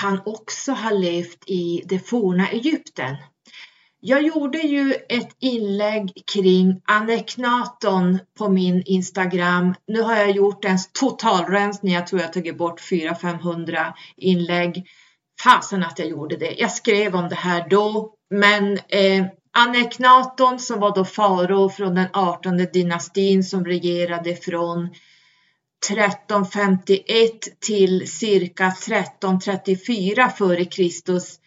[0.00, 3.16] kan också ha levt i det forna Egypten.
[4.02, 9.74] Jag gjorde ju ett inlägg kring Aneknaton på min Instagram.
[9.86, 11.94] Nu har jag gjort en totalrensning.
[11.94, 14.86] Jag tror jag tagit bort 400-500 inlägg.
[15.44, 16.54] Fasen att jag gjorde det.
[16.58, 22.08] Jag skrev om det här då, men eh, Aneknaton som var då farao från den
[22.12, 24.88] 18 dynastin som regerade från
[25.90, 31.40] 1351 till cirka 1334 före Kristus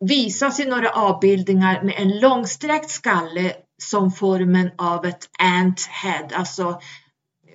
[0.00, 6.80] visas i några avbildningar med en långsträckt skalle som formen av ett ant head, alltså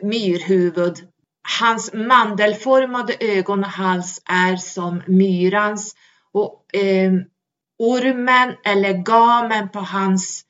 [0.02, 1.08] myrhuvud.
[1.60, 5.96] Hans mandelformade ögon och hals är som myrans
[6.34, 7.14] och eh,
[7.80, 10.46] ormen eller gamen på hans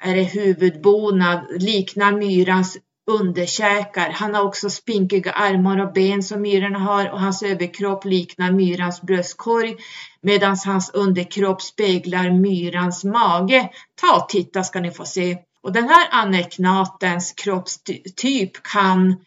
[0.00, 4.10] är det huvudbonad liknar myrans underkäkar.
[4.10, 9.02] Han har också spinkiga armar och ben som myrorna har och hans överkropp liknar myrans
[9.02, 9.76] bröstkorg
[10.20, 13.70] medan hans underkropp speglar myrans mage.
[14.00, 15.38] Ta och titta ska ni få se.
[15.62, 19.24] Och den här aneknatens kroppstyp kan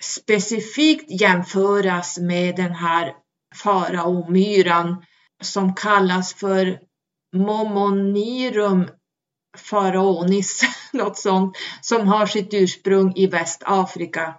[0.00, 3.12] specifikt jämföras med den här
[3.54, 5.04] faraomyran
[5.42, 6.78] som kallas för
[7.36, 8.88] Momonirum
[9.60, 10.60] faraonis,
[10.92, 14.34] något sånt, som har sitt ursprung i Västafrika.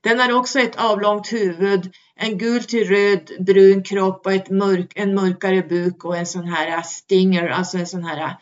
[0.00, 4.92] Den har också ett avlångt huvud, en gul till röd brun kropp och ett mörk,
[4.94, 8.36] en mörkare buk och en sån här stinger, alltså en sån här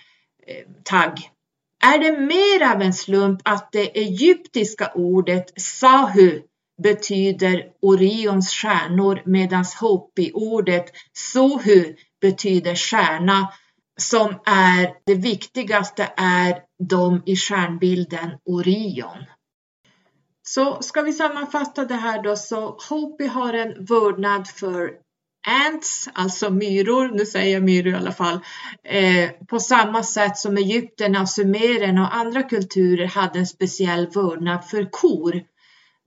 [0.47, 1.31] eh, tagg.
[1.85, 6.43] Är det mer av en slump att det egyptiska ordet sahu
[6.83, 13.53] betyder Orions stjärnor medan Hopi-ordet sohu betyder stjärna
[14.01, 19.25] som är det viktigaste är de i stjärnbilden Orion.
[20.43, 24.91] Så ska vi sammanfatta det här då så Hopi har en vördnad för
[25.67, 28.41] ants, alltså myror, nu säger jag myror i alla fall,
[28.85, 34.91] eh, på samma sätt som egyptierna, sumererna och andra kulturer hade en speciell vördnad för
[34.91, 35.43] kor.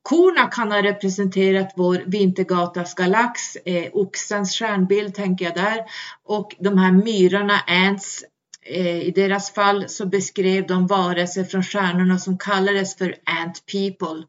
[0.09, 5.85] Korna kan ha representerat vår Vintergatas galax, eh, oxens stjärnbild tänker jag där.
[6.25, 8.23] Och de här myrorna, ants,
[8.65, 14.23] eh, i deras fall så beskrev de varelser från stjärnorna som kallades för ant people.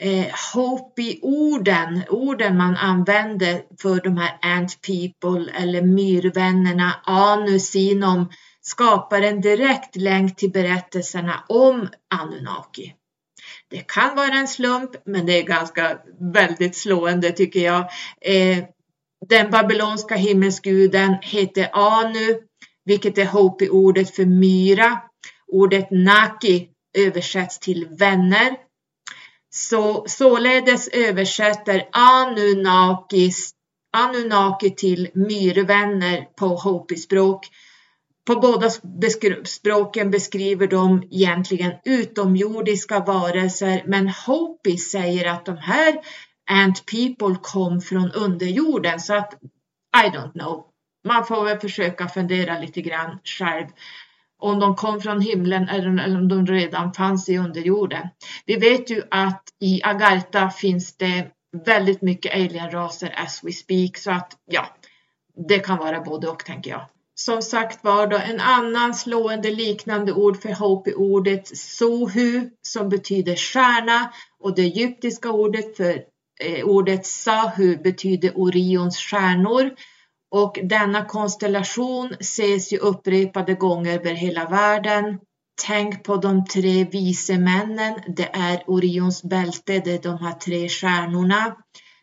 [0.00, 9.40] Eh, Hopi-orden, orden man använde för de här ant people eller myrvännerna, anusinom, skapar en
[9.40, 12.94] direkt länk till berättelserna om Anunnaki.
[13.70, 15.98] Det kan vara en slump, men det är ganska
[16.34, 17.80] väldigt slående tycker jag.
[18.20, 18.64] Eh,
[19.28, 22.42] den babylonska himmelsguden heter Anu,
[22.84, 25.00] vilket är Hopi-ordet för myra.
[25.52, 26.68] Ordet Naki
[26.98, 28.56] översätts till vänner.
[29.50, 33.50] Så således översätter Anunnakis,
[33.92, 37.46] Anunnaki till myrvänner på Hopi-språk.
[38.26, 38.70] På båda
[39.44, 45.94] språken beskriver de egentligen utomjordiska varelser men Hopi säger att de här
[46.50, 49.34] Ant People kom från underjorden så att
[50.04, 50.64] I don't know.
[51.08, 53.66] Man får väl försöka fundera lite grann själv
[54.38, 58.08] om de kom från himlen eller om de redan fanns i underjorden.
[58.46, 61.26] Vi vet ju att i Agartha finns det
[61.64, 64.66] väldigt mycket alienraser as we speak så att ja,
[65.48, 66.86] det kan vara både och tänker jag.
[67.24, 72.88] Som sagt var då en annan slående liknande ord för hope är ordet sohu som
[72.88, 76.02] betyder stjärna och det egyptiska ordet för
[76.44, 79.70] eh, ordet sahu betyder Orions stjärnor
[80.30, 85.18] och denna konstellation ses ju upprepade gånger över hela världen.
[85.66, 87.94] Tänk på de tre vise männen.
[88.16, 91.56] Det är Orions bälte, det är de här tre stjärnorna.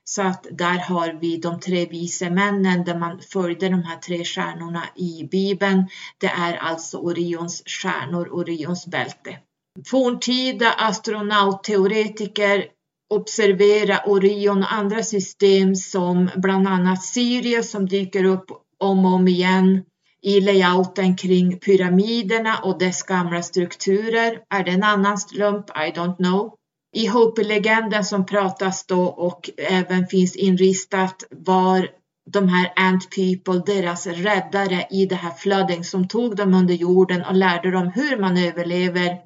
[0.10, 4.24] Så att där har vi de tre vise männen där man följde de här tre
[4.24, 5.88] stjärnorna i Bibeln.
[6.18, 9.38] Det är alltså Orions stjärnor, Orions bälte.
[9.86, 12.66] Forntida astronautteoretiker
[13.10, 19.28] observera Orion och andra system som bland annat Sirius som dyker upp om och om
[19.28, 19.84] igen
[20.22, 24.40] i layouten kring pyramiderna och dess gamla strukturer.
[24.50, 25.70] Är det en annan slump?
[25.70, 26.54] I don't know.
[26.94, 31.90] I Hopi-legenden som pratas då och även finns inristat var
[32.32, 37.24] de här Ant People deras räddare i det här flooding som tog dem under jorden
[37.26, 39.18] och lärde dem hur man överlever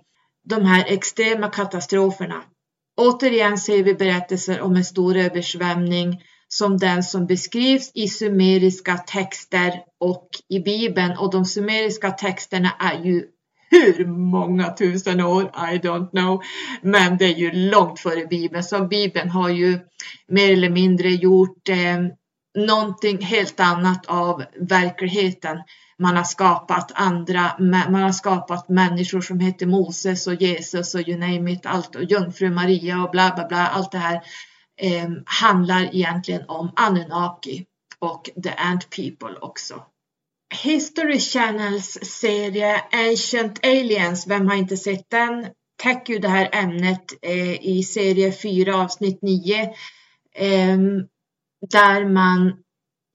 [0.50, 2.44] de här extrema katastroferna.
[3.02, 9.74] Återigen ser vi berättelser om en stor översvämning som den som beskrivs i sumeriska texter
[10.00, 13.26] och i Bibeln och de sumeriska texterna är ju
[13.72, 16.42] hur många tusen år, I don't know,
[16.82, 18.64] men det är ju långt före Bibeln.
[18.64, 19.80] Så Bibeln har ju
[20.28, 22.00] mer eller mindre gjort eh,
[22.68, 25.58] någonting helt annat av verkligheten.
[26.00, 31.20] Man har skapat andra, man har skapat människor som heter Moses och Jesus och you
[31.20, 34.16] name it, allt och jungfru Maria och bla bla bla, allt det här
[34.82, 37.66] eh, handlar egentligen om Anunnaki
[38.00, 39.84] och the Ant People också.
[40.52, 45.48] History Channels serie Ancient Aliens, vem har inte sett den?
[45.84, 49.62] Täcker ju det här ämnet eh, i serie 4 avsnitt 9
[50.36, 50.78] eh,
[51.72, 52.54] där man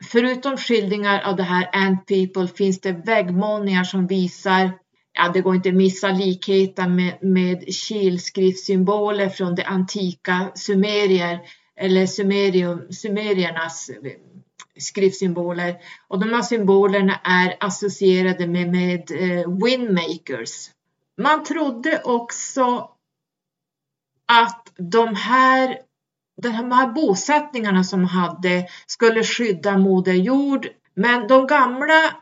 [0.05, 4.71] förutom skildringar av det här Ant People finns det väggmålningar som visar
[5.19, 11.41] Ja, det går inte att missa likheten med, med kilskriftsymboler från de antika sumerier
[11.81, 13.91] eller sumerium, sumeriernas
[14.79, 15.77] skriftsymboler.
[16.09, 20.71] Och de här symbolerna är associerade med, med eh, windmakers.
[21.19, 22.91] Man trodde också
[24.27, 25.79] att de här
[26.43, 30.69] de här bosättningarna som hade skulle skydda Moder Jord.
[30.95, 32.17] Men de gamla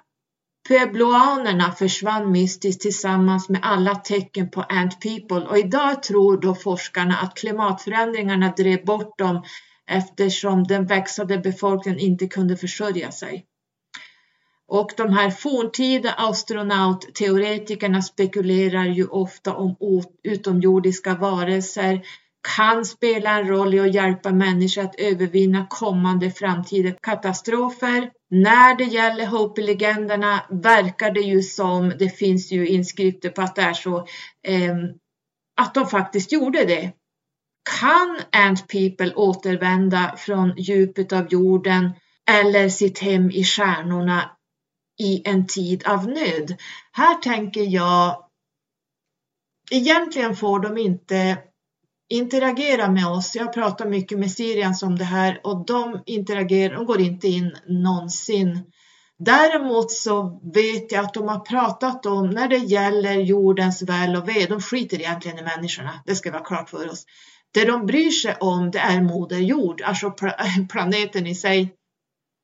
[0.69, 7.17] puebloanerna försvann mystiskt tillsammans med alla tecken på Ant People och idag tror då forskarna
[7.17, 9.43] att klimatförändringarna drev bort dem
[9.91, 13.47] eftersom den växande befolkningen inte kunde försörja sig.
[14.69, 19.77] Och de här forntida astronautteoretikerna spekulerar ju ofta om
[20.23, 22.01] utomjordiska varelser
[22.57, 28.11] kan spela en roll i att hjälpa människor att övervinna kommande framtida katastrofer.
[28.31, 33.63] När det gäller Hopi-legenderna verkar det ju som, det finns ju inskrifter på att det
[33.63, 33.97] är så,
[34.43, 34.75] eh,
[35.61, 36.93] att de faktiskt gjorde det.
[37.65, 41.91] Kan Ant People återvända från djupet av jorden
[42.31, 44.31] eller sitt hem i stjärnorna
[45.01, 46.55] i en tid av nöd?
[46.93, 48.25] Här tänker jag,
[49.71, 51.39] egentligen får de inte
[52.09, 53.37] interagera med oss.
[53.37, 57.57] Jag pratar mycket med Syrians om det här och de interagerar, de går inte in
[57.67, 58.63] någonsin.
[59.19, 64.29] Däremot så vet jag att de har pratat om när det gäller jordens väl och
[64.29, 67.05] ve, de skiter egentligen i människorna, det ska vara klart för oss.
[67.55, 70.11] Det de bryr sig om det är Moder Jord, alltså
[70.69, 71.75] planeten i sig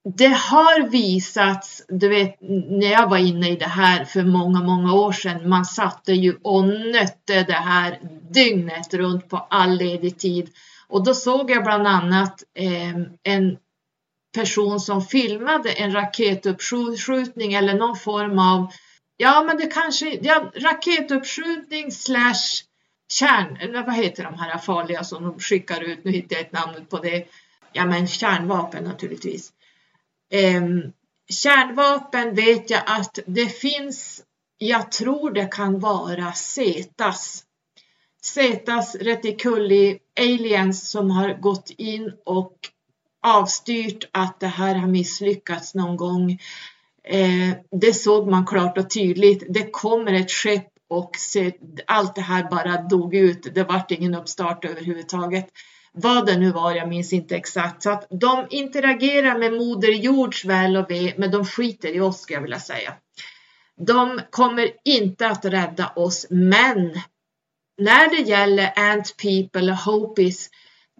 [0.04, 4.94] det har visats, du vet när jag var inne i det här för många, många
[4.94, 8.00] år sedan, man satte ju och nötte det här
[8.30, 10.50] dygnet runt på all ledig tid.
[10.88, 13.56] Och då såg jag bland annat eh, en
[14.34, 18.72] person som filmade en raketuppskjutning eller någon form av,
[19.16, 22.64] ja men det kanske, ja raketuppskjutning slash
[23.12, 26.52] kärn, eller vad heter de här farliga som de skickar ut, nu hittar jag ett
[26.52, 27.26] namn på det,
[27.72, 29.52] ja men kärnvapen naturligtvis.
[30.32, 30.62] Eh,
[31.28, 34.22] kärnvapen vet jag att det finns,
[34.58, 37.44] jag tror det kan vara Cetas.
[38.22, 42.56] Cetas reticuli aliens som har gått in och
[43.26, 46.38] avstyrt att det här har misslyckats någon gång.
[47.04, 49.44] Eh, det såg man klart och tydligt.
[49.48, 51.52] Det kommer ett skepp och se,
[51.86, 53.54] allt det här bara dog ut.
[53.54, 55.46] Det vart ingen uppstart överhuvudtaget.
[55.92, 57.82] Vad det nu var, jag minns inte exakt.
[57.82, 62.20] Så att de interagerar med Moder Jords väl och ve, men de skiter i oss
[62.20, 62.94] skulle jag vilja säga.
[63.86, 67.00] De kommer inte att rädda oss, men
[67.78, 70.50] när det gäller Ant People och Hopis,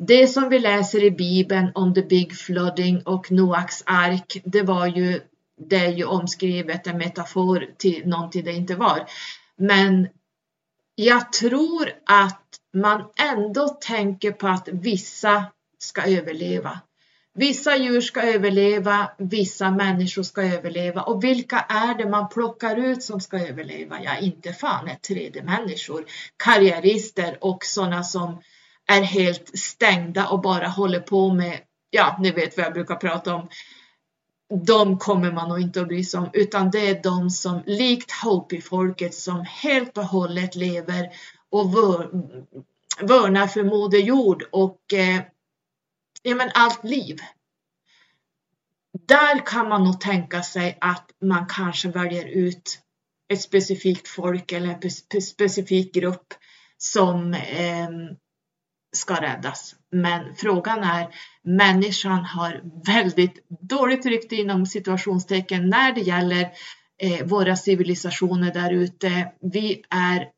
[0.07, 4.86] det som vi läser i Bibeln om the big flooding och Noaks ark, det var
[4.86, 5.20] ju,
[5.68, 9.07] det är ju omskrivet en metafor till någonting det inte var.
[9.61, 10.08] Men
[10.94, 15.44] jag tror att man ändå tänker på att vissa
[15.78, 16.80] ska överleva.
[17.34, 23.02] Vissa djur ska överleva, vissa människor ska överleva och vilka är det man plockar ut
[23.02, 24.02] som ska överleva?
[24.02, 26.04] Ja, inte fan är 3D-människor,
[26.36, 28.42] karriärister och sådana som
[28.86, 33.34] är helt stängda och bara håller på med, ja, ni vet vad jag brukar prata
[33.34, 33.48] om.
[34.51, 38.11] De kommer man nog inte att bry sig om, utan det är de som likt
[38.12, 41.11] Hopi-folket som helt och hållet lever
[41.51, 41.74] och
[43.01, 45.20] vörnar för Moder Jord och eh,
[46.22, 47.18] ja, men allt liv.
[49.07, 52.78] Där kan man nog tänka sig att man kanske väljer ut
[53.32, 54.78] ett specifikt folk eller
[55.14, 56.34] en specifik grupp
[56.78, 57.88] som eh,
[58.93, 59.74] ska räddas.
[59.93, 61.09] Men frågan är,
[61.43, 66.51] människan har väldigt dåligt rykte inom situationstecken när det gäller
[67.03, 69.32] eh, våra civilisationer där ute.
[69.41, 70.28] Vi är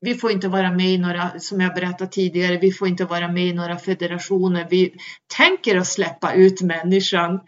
[0.00, 3.28] vi får inte vara med i några, som jag berättade tidigare, vi får inte vara
[3.28, 4.66] med i några federationer.
[4.70, 4.94] Vi
[5.36, 7.40] tänker att släppa ut människan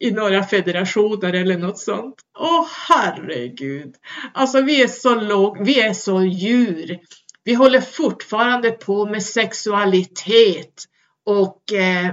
[0.00, 2.14] i några federationer eller något sånt.
[2.38, 3.94] Åh herregud!
[4.34, 6.98] Alltså vi är så låg, vi är så djur.
[7.44, 10.84] Vi håller fortfarande på med sexualitet
[11.26, 12.12] och eh,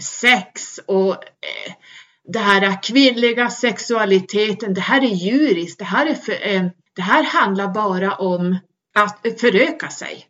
[0.00, 1.74] sex och eh,
[2.24, 4.74] det här eh, kvinnliga sexualiteten.
[4.74, 5.78] Det här är djuriskt.
[5.78, 6.66] Det här är för, eh,
[6.96, 8.58] det här handlar bara om
[8.94, 10.26] att föröka sig.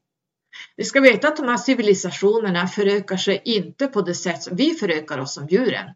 [0.76, 4.74] Vi ska veta att de här civilisationerna förökar sig inte på det sätt som vi
[4.74, 5.90] förökar oss som djuren.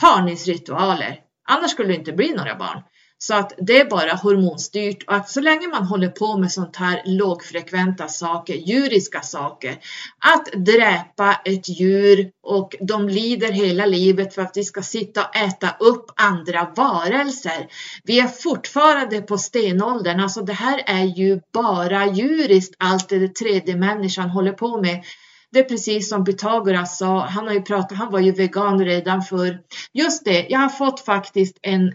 [0.00, 2.82] Parningsritualer, annars skulle det inte bli några barn.
[3.22, 6.76] Så att det är bara hormonstyrt och att så länge man håller på med sånt
[6.76, 9.78] här lågfrekventa saker, djuriska saker,
[10.18, 15.36] att dräpa ett djur och de lider hela livet för att vi ska sitta och
[15.36, 17.68] äta upp andra varelser.
[18.04, 23.76] Vi är fortfarande på stenåldern, alltså det här är ju bara djuriskt allt det tredje
[23.76, 25.04] människan håller på med.
[25.52, 29.22] Det är precis som Pythagoras sa, han har ju pratat, han var ju vegan redan
[29.22, 29.58] för
[29.92, 31.92] just det, jag har fått faktiskt en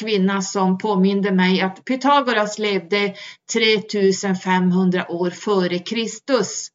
[0.00, 3.14] kvinna som påminde mig att Pythagoras levde
[3.52, 6.68] 3500 år före Kristus.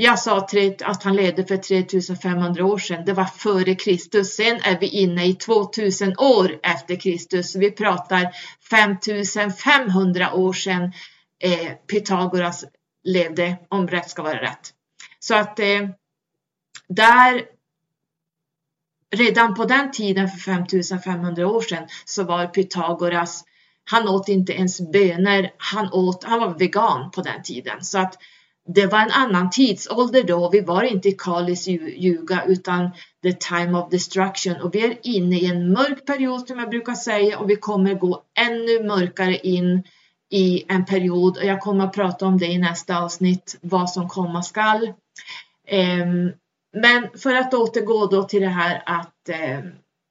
[0.00, 0.46] Jag sa
[0.84, 3.04] att han levde för 3500 år sedan.
[3.04, 4.34] Det var före Kristus.
[4.34, 7.56] Sen är vi inne i 2000 år efter Kristus.
[7.56, 8.28] Vi pratar
[8.70, 10.92] 5500 år sedan
[11.42, 12.64] eh, Pythagoras
[13.04, 14.72] levde, om rätt ska vara rätt.
[15.18, 15.88] Så att eh,
[16.88, 17.42] där
[19.16, 23.44] redan på den tiden för 5500 år sedan så var Pythagoras,
[23.84, 27.84] han åt inte ens bönor, han, åt, han var vegan på den tiden.
[27.84, 28.18] Så att
[28.74, 30.50] det var en annan tidsålder då.
[30.50, 32.90] Vi var inte i Kalis ljuga utan
[33.22, 36.94] the time of destruction och vi är inne i en mörk period som jag brukar
[36.94, 39.82] säga och vi kommer gå ännu mörkare in
[40.30, 44.08] i en period och jag kommer att prata om det i nästa avsnitt vad som
[44.08, 44.92] komma skall.
[45.72, 46.32] Um,
[46.80, 49.60] men för att återgå då till det här att eh,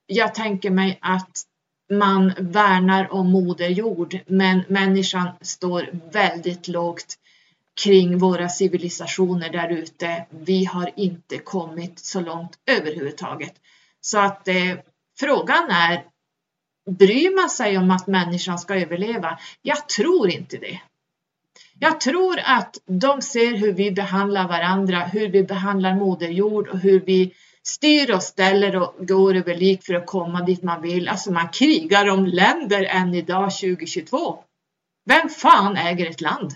[0.08, 1.44] jag tänker mig att
[1.90, 7.16] man värnar om Moder Jord, men människan står väldigt lågt
[7.84, 10.26] kring våra civilisationer där ute.
[10.30, 13.54] Vi har inte kommit så långt överhuvudtaget.
[14.02, 14.74] Så att eh,
[15.20, 16.04] frågan är,
[16.90, 19.40] bryr man sig om att människan ska överleva?
[19.62, 20.82] Jag tror inte det.
[21.80, 26.80] Jag tror att de ser hur vi behandlar varandra, hur vi behandlar Moder Jord och
[26.80, 31.08] hur vi styr och ställer och går över lik för att komma dit man vill.
[31.08, 34.44] Alltså man krigar om länder än idag 2022.
[35.06, 36.54] Vem fan äger ett land?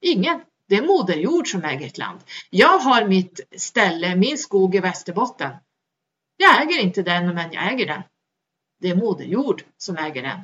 [0.00, 0.40] Ingen.
[0.68, 2.20] Det är Moder Jord som äger ett land.
[2.50, 5.50] Jag har mitt ställe, min skog i Västerbotten.
[6.36, 8.02] Jag äger inte den, men jag äger den.
[8.80, 10.40] Det är Moder Jord som äger den.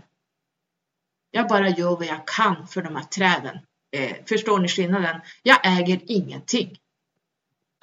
[1.31, 3.59] Jag bara gör vad jag kan för de här träden.
[3.91, 5.21] Eh, förstår ni skillnaden?
[5.43, 6.79] Jag äger ingenting.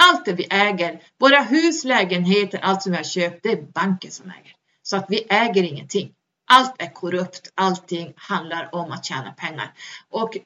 [0.04, 4.12] Allt det vi äger, våra hus, lägenheter, allt som vi har köpt, det är banken
[4.12, 4.56] som äger.
[4.82, 6.14] Så att vi äger ingenting.
[6.48, 9.74] Allt är korrupt, allting handlar om att tjäna pengar.
[10.10, 10.38] Och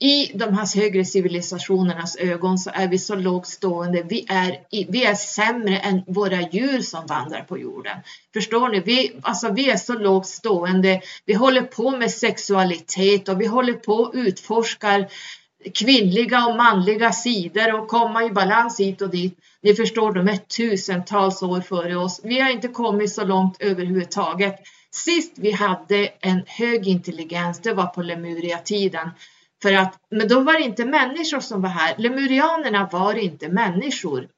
[0.00, 4.02] i de här högre civilisationernas ögon så är vi så lågt stående.
[4.02, 4.58] Vi är,
[4.92, 7.98] vi är sämre än våra djur som vandrar på jorden.
[8.32, 8.80] Förstår ni?
[8.80, 11.00] Vi, alltså vi är så lågt stående.
[11.24, 15.08] Vi håller på med sexualitet och vi håller på och utforskar
[15.74, 19.38] kvinnliga och manliga sidor och komma i balans hit och dit.
[19.62, 22.20] Ni förstår, de är tusentals år före oss.
[22.24, 24.56] Vi har inte kommit så långt överhuvudtaget.
[24.90, 29.10] Sist vi hade en hög intelligens, det var på Lemuria-tiden.
[29.62, 31.94] För att, men då var det inte människor som var här.
[31.98, 34.28] Lemurianerna var inte människor.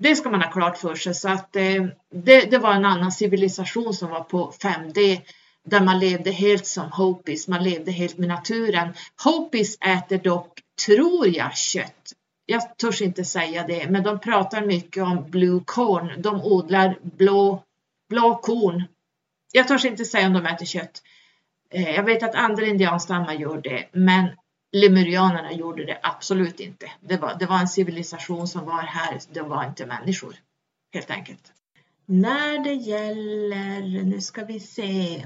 [0.00, 1.14] Det ska man ha klart för sig.
[1.14, 5.20] Så att eh, det, det, var en annan civilisation som var på 5D
[5.64, 7.48] där man levde helt som Hopis.
[7.48, 8.88] Man levde helt med naturen.
[9.24, 12.12] Hopis äter dock, tror jag, kött.
[12.46, 16.22] Jag törs inte säga det, men de pratar mycket om blue corn.
[16.22, 17.62] De odlar blå,
[18.08, 18.84] blå korn.
[19.52, 21.02] Jag törs inte säga om de äter kött.
[21.70, 24.28] Eh, jag vet att andra indianstammar gör det, men
[24.72, 26.90] lemurianerna gjorde det absolut inte.
[27.00, 30.34] Det var, det var en civilisation som var här, de var inte människor
[30.94, 31.52] helt enkelt.
[32.06, 35.24] När det gäller, nu ska vi se,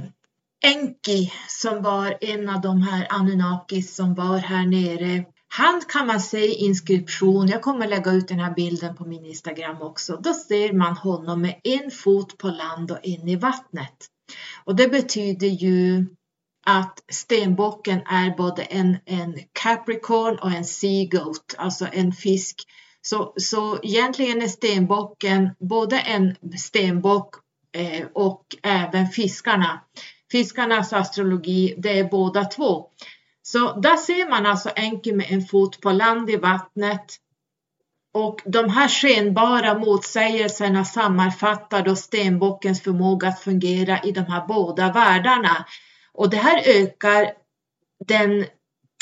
[0.64, 5.24] Enki som var en av de här Anunnakis som var här nere.
[5.48, 9.24] Han kan man se i inskription, jag kommer lägga ut den här bilden på min
[9.24, 10.16] Instagram också.
[10.16, 14.06] Då ser man honom med en fot på land och en i vattnet.
[14.64, 16.06] Och det betyder ju
[16.66, 22.62] att stenbocken är både en, en Capricorn och en Sea Goat, alltså en fisk.
[23.02, 27.34] Så, så egentligen är stenbocken både en stenbock
[27.76, 29.80] eh, och även fiskarna.
[30.32, 32.86] Fiskarnas astrologi, det är båda två.
[33.42, 37.16] Så där ser man alltså Enki med en fot på land i vattnet.
[38.14, 44.92] Och de här skenbara motsägelserna sammanfattar då stenbockens förmåga att fungera i de här båda
[44.92, 45.66] världarna.
[46.14, 47.32] Och det här ökar
[48.06, 48.46] den,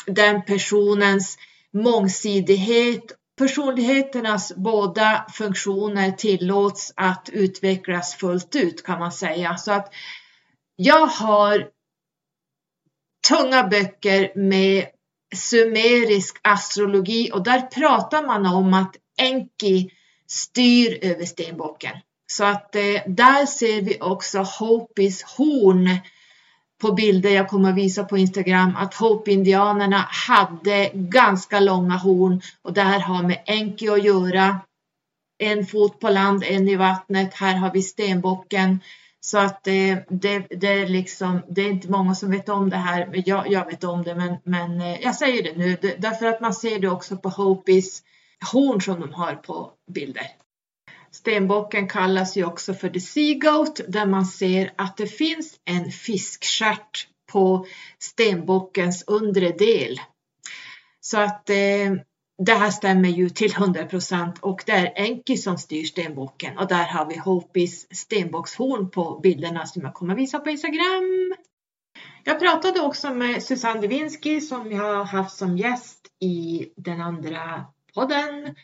[0.06, 1.38] den personens
[1.72, 3.02] mångsidighet.
[3.38, 9.56] Personligheternas båda funktioner tillåts att utvecklas fullt ut kan man säga.
[9.56, 9.94] Så att
[10.76, 11.68] jag har
[13.28, 14.86] tunga böcker med
[15.34, 19.90] sumerisk astrologi och där pratar man om att Enki
[20.26, 21.96] styr över stenbocken.
[22.26, 25.98] Så att eh, där ser vi också Hopis horn
[26.82, 32.72] på bilder jag kommer att visa på Instagram att Hope-indianerna hade ganska långa horn och
[32.72, 34.60] det här har med Enki att göra.
[35.38, 37.34] En fot på land, en i vattnet.
[37.34, 38.80] Här har vi stenbocken.
[39.20, 42.76] Så att det, det, det, är liksom, det är inte många som vet om det
[42.76, 43.22] här.
[43.26, 46.54] Jag, jag vet om det, men, men eh, jag säger det nu därför att man
[46.54, 48.02] ser det också på Hopis
[48.52, 50.26] horn som de har på bilder.
[51.12, 55.90] Stenbocken kallas ju också för the sea goat där man ser att det finns en
[55.90, 57.66] fiskstjärt på
[57.98, 60.00] stenbockens undre del.
[61.00, 61.56] Så att eh,
[62.38, 66.68] det här stämmer ju till 100 procent och det är Enki som styr stenbocken och
[66.68, 71.34] där har vi Hopis stenbockshorn på bilderna som jag kommer visa på Instagram.
[72.24, 77.64] Jag pratade också med Susanne Devinski som jag har haft som gäst i den andra
[77.94, 78.54] podden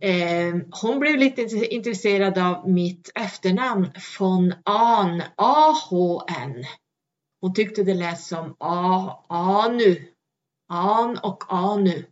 [0.00, 1.42] Ehm, hon blev lite
[1.74, 6.64] intresserad av mitt efternamn von Ahn, A-H-N.
[7.40, 9.96] Hon tyckte det lät som A, Anu,
[10.68, 12.04] An och Anu.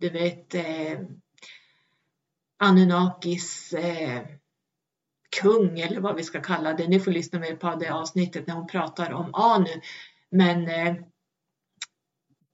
[0.00, 1.00] Du vet eh,
[2.58, 4.22] Anunnakis eh,
[5.40, 6.88] kung eller vad vi ska kalla det.
[6.88, 9.80] Ni får lyssna mer på det avsnittet när hon pratar om Anu.
[10.30, 10.94] Men eh,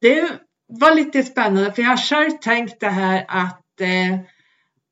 [0.01, 4.21] det var lite spännande för jag har själv tänkt det här att eh,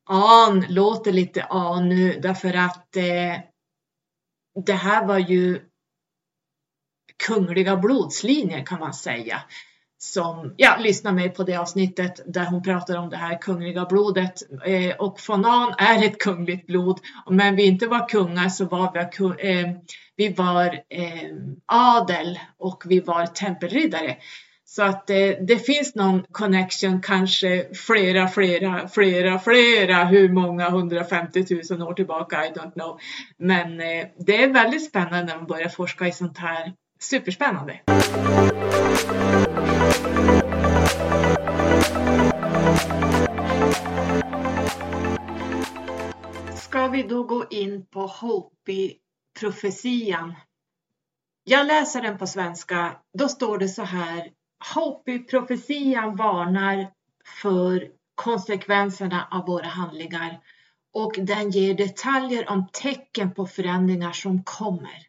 [0.07, 3.39] an låter lite an nu därför att eh,
[4.65, 5.61] det här var ju
[7.27, 9.41] kungliga blodslinjer kan man säga.
[9.99, 14.41] Som, ja, lyssna med på det avsnittet där hon pratar om det här kungliga blodet.
[14.65, 16.99] Eh, och von An är ett kungligt blod.
[17.29, 19.67] Men vi inte var kungar så var vi, eh,
[20.15, 21.29] vi var eh,
[21.65, 24.17] adel och vi var tempelriddare.
[24.69, 31.45] Så att det, det, finns någon connection, kanske flera, flera, flera, flera, hur många 150
[31.69, 32.99] 000 år tillbaka, I don't know.
[33.37, 36.73] Men eh, det är väldigt spännande när man börjar forska i sånt här.
[36.99, 37.79] Superspännande!
[46.55, 50.35] Ska vi då gå in på Hopi-profetian?
[51.43, 52.97] Jag läser den på svenska.
[53.17, 54.36] Då står det så här
[54.75, 56.91] Hopi-profetian varnar
[57.41, 60.41] för konsekvenserna av våra handlingar
[60.93, 65.07] och den ger detaljer om tecken på förändringar som kommer.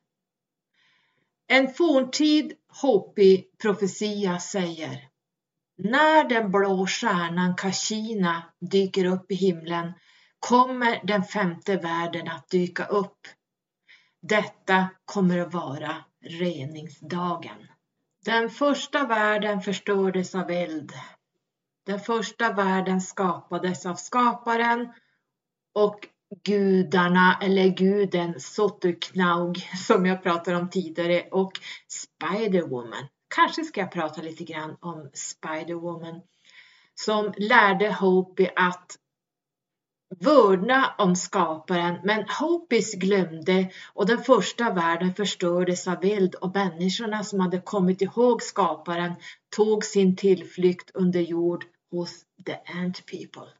[1.46, 5.08] En forntid Hopi-profetia säger
[5.76, 9.92] När den blå stjärnan Kashina dyker upp i himlen
[10.38, 13.18] kommer den femte världen att dyka upp.
[14.22, 17.66] Detta kommer att vara reningsdagen.
[18.24, 20.92] Den första världen förstördes av eld.
[21.86, 24.92] Den första världen skapades av skaparen
[25.74, 26.08] och
[26.44, 29.56] gudarna eller guden Sotuknaug
[29.86, 31.52] som jag pratade om tidigare och
[31.88, 33.08] Spiderwoman.
[33.34, 36.20] Kanske ska jag prata lite grann om Spiderwoman
[36.94, 38.96] som lärde Hopi att
[40.16, 47.24] vördna om skaparen men Hopis glömde och den första världen förstördes av eld och människorna
[47.24, 49.12] som hade kommit ihåg skaparen
[49.56, 53.52] tog sin tillflykt under jord hos the Ant People.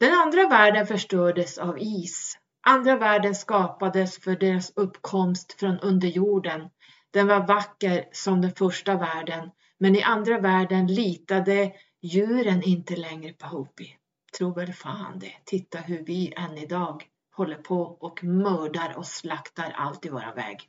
[0.00, 2.38] Den andra världen förstördes av is.
[2.66, 6.68] Andra världen skapades för deras uppkomst från underjorden.
[7.10, 11.72] Den var vacker som den första världen, men i andra världen litade
[12.02, 13.96] djuren inte längre på Hopi.
[14.38, 15.34] Tro väl fan det.
[15.44, 17.04] Titta hur vi än idag
[17.36, 20.68] håller på och mördar och slaktar allt i våra väg.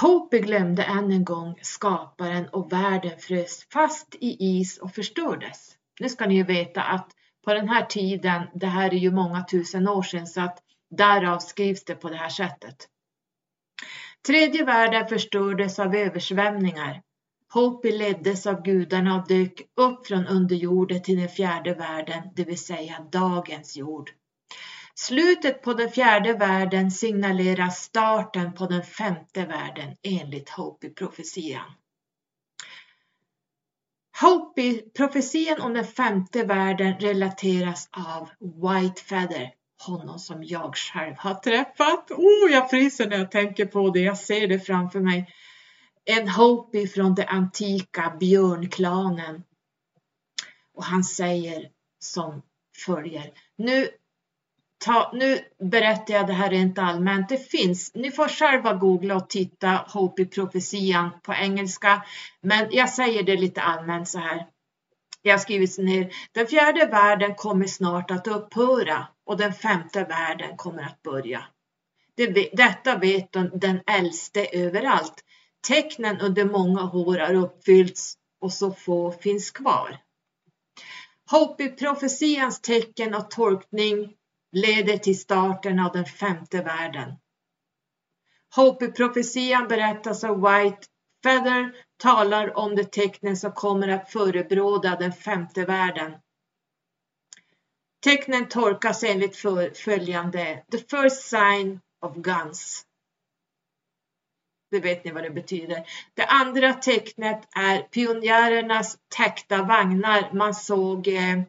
[0.00, 5.76] Hopi glömde än en gång skaparen och världen frös fast i is och förstördes.
[6.00, 7.10] Nu ska ni ju veta att
[7.44, 11.38] på den här tiden, det här är ju många tusen år sedan så att därav
[11.38, 12.88] skrivs det på det här sättet.
[14.26, 17.02] Tredje världen förstördes av översvämningar.
[17.52, 22.58] Hopi leddes av gudarna och dök upp från underjorden till den fjärde världen, det vill
[22.58, 24.10] säga dagens jord.
[24.94, 31.72] Slutet på den fjärde världen signalerar starten på den femte världen enligt Hopi-profetian.
[34.20, 39.50] Hopi-profetian om den femte världen relateras av White Feather,
[39.86, 42.10] honom som jag själv har träffat.
[42.10, 45.34] Oh, jag fryser när jag tänker på det, jag ser det framför mig.
[46.10, 49.42] En Hopi från den antika björnklanen.
[50.74, 52.42] Och han säger som
[52.86, 53.32] följer.
[53.56, 53.88] Nu
[54.84, 57.28] ta, nu berättar jag det här rent allmänt.
[57.28, 62.04] Det finns, ni får själva googla och titta Hopi-profetian på engelska.
[62.40, 64.46] Men jag säger det lite allmänt så här.
[65.22, 66.10] Jag har skrivit ner.
[66.32, 71.44] Den fjärde världen kommer snart att upphöra och den femte världen kommer att börja.
[72.14, 75.24] Det, detta vet den äldste överallt.
[75.68, 79.98] Tecknen under många år har uppfyllts och så få finns kvar.
[81.30, 84.14] Hopi-profetians tecken och tolkning
[84.52, 87.12] leder till starten av den femte världen.
[88.56, 90.86] Hopi-profetian berättas av White
[91.22, 96.12] Feather talar om de tecknen som kommer att förebråda den femte världen.
[98.04, 99.36] Tecknen tolkas enligt
[99.78, 100.64] följande.
[100.72, 102.86] The first sign of guns.
[104.70, 105.86] Det vet ni vad det betyder.
[106.14, 110.32] Det andra tecknet är pionjärernas täckta vagnar.
[110.32, 111.40] Man såg, eh,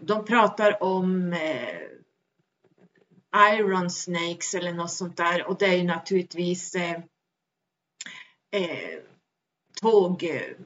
[0.00, 1.80] de pratar om eh,
[3.54, 7.00] Iron Snakes eller något sånt där och det är ju naturligtvis eh,
[8.50, 8.98] eh,
[9.80, 10.56] tåg, eh,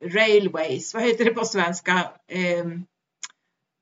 [0.00, 2.12] railways, vad heter det på svenska?
[2.26, 2.66] Eh,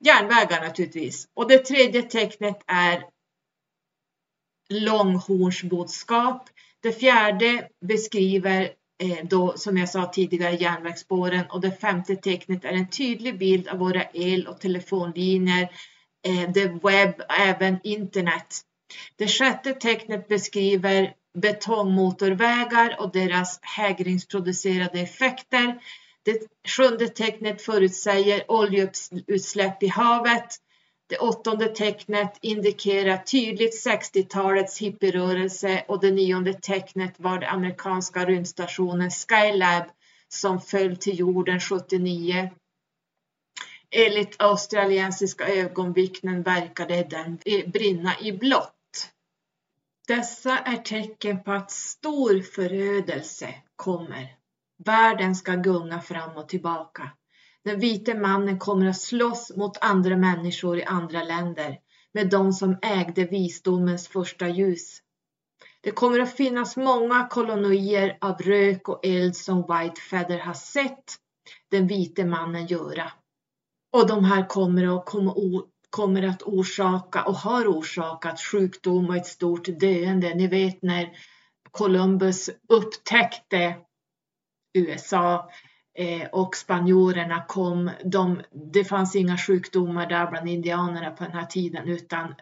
[0.05, 1.29] järnvägar naturligtvis.
[1.35, 3.05] Och det tredje tecknet är
[4.69, 6.51] långhornsboskap.
[6.87, 8.63] Det fjärde beskriver
[9.03, 13.69] eh, då, som jag sa tidigare, järnvägsspåren och det femte tecknet är en tydlig bild
[13.69, 15.63] av våra el och telefonlinjer
[16.27, 18.61] eh, det webb och även internet.
[19.17, 25.79] Det sjätte tecknet beskriver betongmotorvägar och deras hägringsproducerade effekter.
[26.25, 30.57] Det sjunde tecknet förutsäger oljeutsläpp i havet.
[31.09, 39.11] Det åttonde tecknet indikerar tydligt 60-talets hippierörelse och det nionde tecknet var det amerikanska rymdstationen
[39.11, 39.85] Skylab
[40.29, 42.51] som föll till jorden 79
[43.91, 48.73] Enligt australiensiska ögonvittnen verkade den brinna i blått.
[50.09, 54.37] Dessa är tecken på att stor förödelse kommer.
[54.85, 57.11] Världen ska gunga fram och tillbaka.
[57.67, 61.79] Den vite mannen kommer att slåss mot andra människor i andra länder
[62.15, 64.99] med de som ägde visdomens första ljus.
[65.81, 71.05] Det kommer att finnas många kolonier av rök och eld som White Feather har sett
[71.71, 73.13] den vite mannen göra.
[73.93, 75.05] Och de här kommer att,
[75.91, 80.35] kommer att orsaka och har orsakat sjukdom och ett stort döende.
[80.35, 81.11] Ni vet när
[81.71, 83.75] Columbus upptäckte
[84.75, 85.51] USA
[85.99, 87.91] Eh, och spanjorerna kom.
[88.05, 88.43] De,
[88.73, 92.35] det fanns inga sjukdomar där bland indianerna på den här tiden utan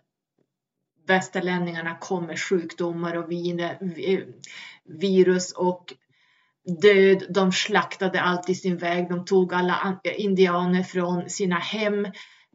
[1.07, 3.33] västerlänningarna kom med sjukdomar och
[4.85, 5.95] virus och
[6.83, 7.25] död.
[7.31, 9.09] De slaktade allt i sin väg.
[9.09, 12.07] De tog alla indianer från sina hem.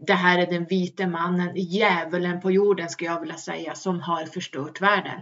[0.08, 4.26] Det här är den vite mannen, djävulen på jorden skulle jag vilja säga, som har
[4.26, 5.22] förstört världen.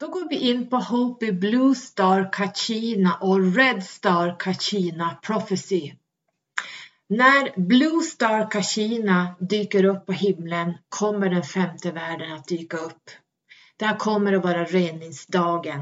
[0.00, 5.92] Då går vi in på Hopi Blue Star Kachina och Red Star Kachina Prophecy.
[7.08, 13.10] När Blue Star Kachina dyker upp på himlen kommer den femte världen att dyka upp.
[13.76, 15.80] Det här kommer att vara reningsdagen.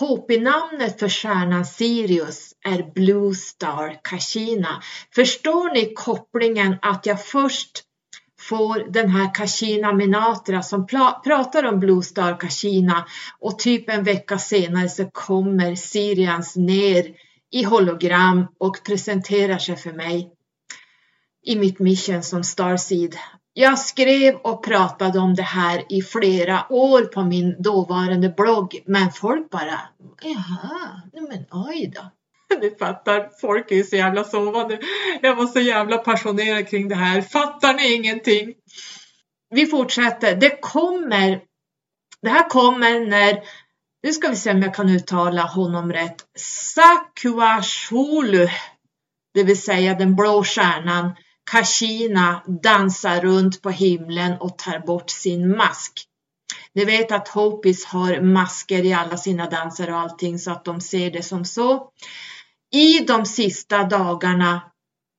[0.00, 4.82] Hopi-namnet för stjärnan Sirius är Blue Star Kachina.
[5.14, 7.84] Förstår ni kopplingen att jag först
[8.48, 13.06] får den här Kashina Minatra som pratar om Blue Star Kashina
[13.40, 17.14] och typ en vecka senare så kommer Sirians ner
[17.50, 20.30] i hologram och presenterar sig för mig
[21.46, 23.16] i mitt mission som Starseed.
[23.52, 29.12] Jag skrev och pratade om det här i flera år på min dåvarande blogg, men
[29.12, 29.80] folk bara,
[30.22, 32.10] jaha, men oj då.
[32.60, 34.78] Ni fattar, folk är ju så jävla sovande.
[35.22, 37.22] Jag var så jävla passionerad kring det här.
[37.22, 38.54] Fattar ni ingenting?
[39.50, 40.36] Vi fortsätter.
[40.36, 41.40] Det kommer,
[42.22, 43.42] det här kommer när,
[44.02, 46.24] nu ska vi se om jag kan uttala honom rätt,
[46.74, 48.48] Sakuashulu,
[49.34, 51.12] det vill säga den blå stjärnan,
[51.50, 55.92] Kashina dansar runt på himlen och tar bort sin mask.
[56.74, 60.80] Ni vet att Hopis har masker i alla sina danser och allting så att de
[60.80, 61.90] ser det som så.
[62.74, 64.60] I de sista dagarna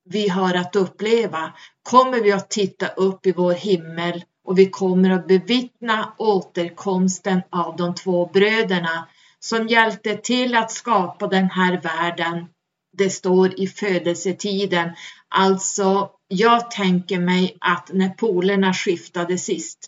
[0.04, 1.52] vi har att uppleva
[1.82, 7.76] kommer vi att titta upp i vår himmel och vi kommer att bevittna återkomsten av
[7.76, 12.46] de två bröderna som hjälpte till att skapa den här världen.
[12.92, 14.90] Det står i födelsetiden,
[15.28, 19.78] alltså jag tänker mig att när polerna skiftade sist.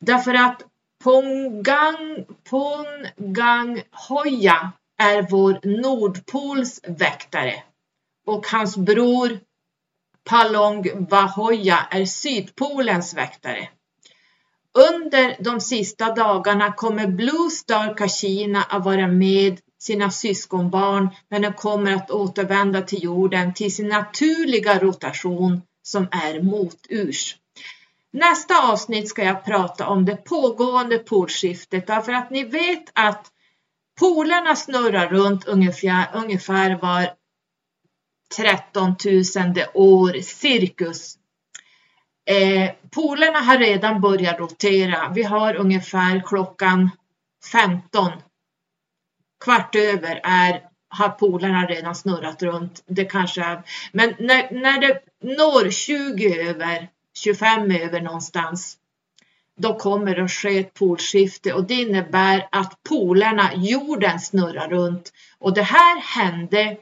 [0.00, 0.62] Därför att
[1.04, 7.62] Pongang, Pongang Hoya är vår Nordpols väktare
[8.26, 9.40] och hans bror
[10.24, 13.68] Palong Bahoya är Sydpolens väktare.
[14.74, 21.52] Under de sista dagarna kommer Blue Star Kashina att vara med sina syskonbarn när de
[21.52, 27.36] kommer att återvända till jorden till sin naturliga rotation som är moturs.
[28.10, 33.32] Nästa avsnitt ska jag prata om det pågående polskiftet därför att ni vet att
[34.00, 37.14] Polerna snurrar runt ungefär, ungefär var
[38.36, 41.18] 13 000 år cirkus.
[42.30, 45.12] Eh, polerna har redan börjat rotera.
[45.14, 46.90] Vi har ungefär klockan
[47.52, 48.12] 15.
[49.44, 52.82] Kvart över är, har polerna redan snurrat runt.
[52.86, 53.62] Det kanske är,
[53.92, 58.78] men när, när det når 20 över, 25 över någonstans,
[59.60, 65.12] då kommer det att ske ett polskifte och det innebär att polerna, jorden snurrar runt.
[65.38, 66.76] Och det här hände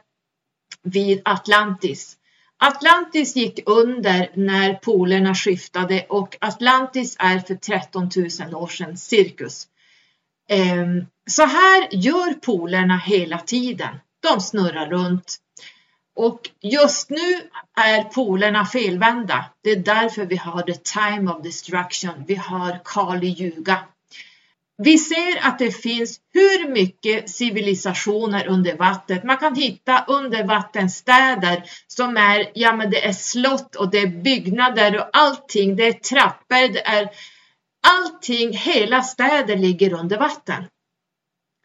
[0.83, 2.17] vid Atlantis.
[2.59, 8.11] Atlantis gick under när polerna skiftade och Atlantis är för 13
[8.41, 9.67] 000 år sedan cirkus.
[10.49, 14.01] Ehm, så här gör polerna hela tiden.
[14.21, 15.37] De snurrar runt.
[16.21, 19.45] Och just nu är polerna felvända.
[19.65, 22.25] Det är därför vi har the time of destruction.
[22.27, 23.79] Vi har Kali Yuga.
[24.83, 29.25] Vi ser att det finns hur mycket civilisationer under vattnet.
[29.25, 34.99] Man kan hitta undervattensstäder som är, ja men det är slott och det är byggnader
[34.99, 35.77] och allting.
[35.77, 37.09] Det är trappor, det är
[37.87, 40.65] allting, hela städer ligger under vatten.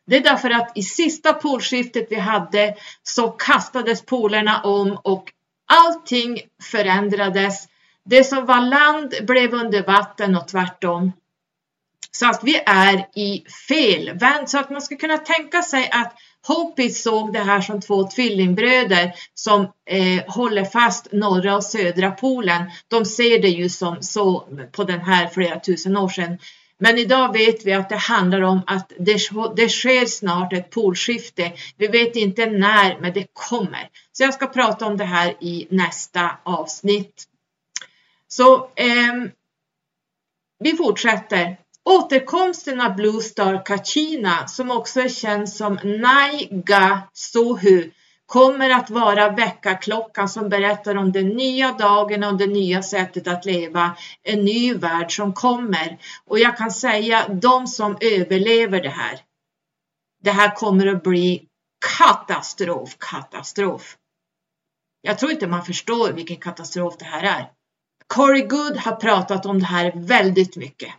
[0.07, 5.31] Det är därför att i sista polskiftet vi hade så kastades polerna om och
[5.67, 6.41] allting
[6.71, 7.67] förändrades.
[8.05, 11.11] Det som var land blev under vatten och tvärtom.
[12.11, 14.49] Så att vi är i fel vänd.
[14.49, 16.13] Så att man ska kunna tänka sig att
[16.47, 22.71] Hopis såg det här som två tvillingbröder som eh, håller fast norra och södra polen.
[22.87, 26.37] De ser det ju som så på den här flera tusen år sedan.
[26.79, 29.19] Men idag vet vi att det handlar om att det,
[29.55, 31.53] det sker snart ett polskifte.
[31.77, 33.89] Vi vet inte när, men det kommer.
[34.11, 37.23] Så jag ska prata om det här i nästa avsnitt.
[38.27, 39.13] Så eh,
[40.59, 41.57] vi fortsätter.
[41.83, 47.91] Återkomsten av Blue Star Kachina som också är känd som Naiga Sohu
[48.25, 53.45] kommer att vara väckarklockan som berättar om den nya dagen och det nya sättet att
[53.45, 55.97] leva, en ny värld som kommer.
[56.25, 59.19] Och jag kan säga de som överlever det här,
[60.23, 61.47] det här kommer att bli
[61.97, 63.97] katastrof, katastrof.
[65.01, 67.51] Jag tror inte man förstår vilken katastrof det här är.
[68.07, 70.93] Corey Good har pratat om det här väldigt mycket.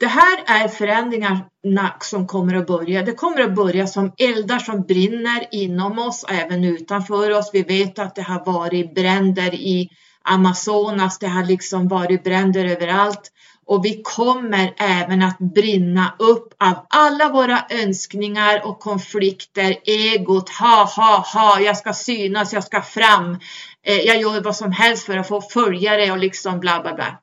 [0.00, 3.02] Det här är förändringarna som kommer att börja.
[3.02, 7.50] Det kommer att börja som eldar som brinner inom oss även utanför oss.
[7.52, 9.88] Vi vet att det har varit bränder i
[10.22, 13.32] Amazonas, det har liksom varit bränder överallt
[13.66, 20.84] och vi kommer även att brinna upp av alla våra önskningar och konflikter, egot, ha,
[20.96, 23.38] ha, ha, jag ska synas, jag ska fram,
[23.86, 27.18] eh, jag gör vad som helst för att få följare och liksom bla bla bla.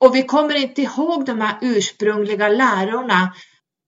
[0.00, 3.32] Och vi kommer inte ihåg de här ursprungliga lärorna.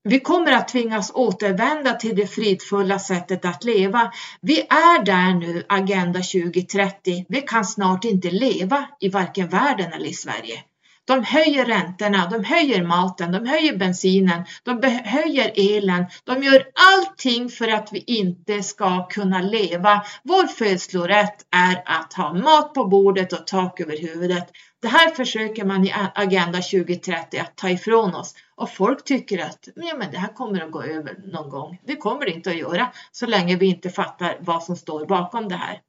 [0.02, 4.12] Vi kommer att tvingas återvända till det fridfulla sättet att leva.
[4.40, 7.26] Vi är där nu, Agenda 2030.
[7.28, 10.64] Vi kan snart inte leva i varken världen eller i Sverige.
[11.04, 16.06] De höjer räntorna, de höjer maten, de höjer bensinen, de höjer elen.
[16.24, 20.04] De gör allting för att vi inte ska kunna leva.
[20.22, 24.50] Vår födslorätt är att ha mat på bordet och tak över huvudet.
[24.82, 29.68] Det här försöker man i Agenda 2030 att ta ifrån oss och folk tycker att
[29.76, 31.80] ja, men det här kommer att gå över någon gång.
[31.86, 35.48] Det kommer det inte att göra så länge vi inte fattar vad som står bakom
[35.48, 35.80] det här.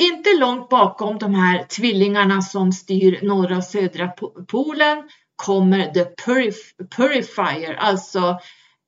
[0.00, 4.08] Inte långt bakom de här tvillingarna som styr norra och södra
[4.48, 8.38] polen kommer The Purif Purifier, alltså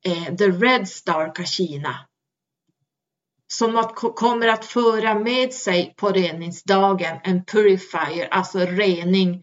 [0.04, 1.96] eh, The Red Star Kashina.
[3.52, 9.42] Som att, kommer att föra med sig på reningsdagen en purifier, alltså rening.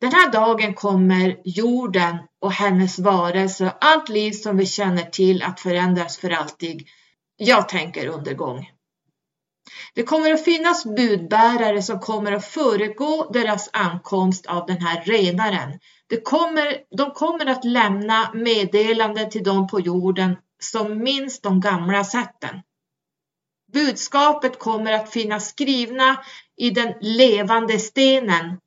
[0.00, 5.42] Den här dagen kommer jorden och hennes varelse och allt liv som vi känner till
[5.42, 6.82] att förändras för alltid.
[7.36, 8.70] Jag tänker undergång.
[9.94, 15.78] Det kommer att finnas budbärare som kommer att föregå deras ankomst av den här renaren.
[16.08, 22.04] Det kommer, de kommer att lämna meddelanden till dem på jorden som minns de gamla
[22.04, 22.60] sätten.
[23.72, 26.16] Budskapet kommer att finnas skrivna
[26.56, 28.58] i den levande stenen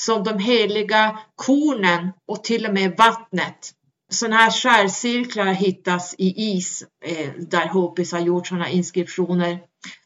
[0.00, 3.72] som de heliga kornen och till och med vattnet.
[4.10, 9.58] Sådana här skärcirklar hittas i is eh, där Hopis har gjort sådana inskriptioner.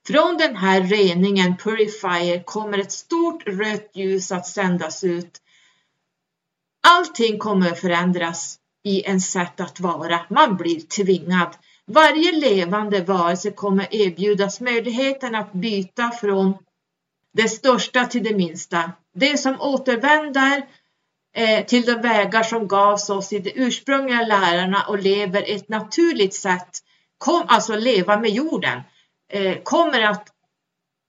[0.07, 5.38] Från den här reningen, Purifier, kommer ett stort rött ljus att sändas ut.
[6.88, 10.20] Allting kommer att förändras i en sätt att vara.
[10.30, 11.57] Man blir tvingad.
[11.93, 16.55] Varje levande varelse kommer erbjudas möjligheten att byta från
[17.32, 18.93] det största till det minsta.
[19.14, 20.66] Det som återvänder
[21.36, 26.34] eh, till de vägar som gavs oss i de ursprungliga lärarna och lever ett naturligt
[26.34, 26.78] sätt,
[27.18, 28.80] kom alltså leva med jorden
[29.30, 30.28] eh, kommer att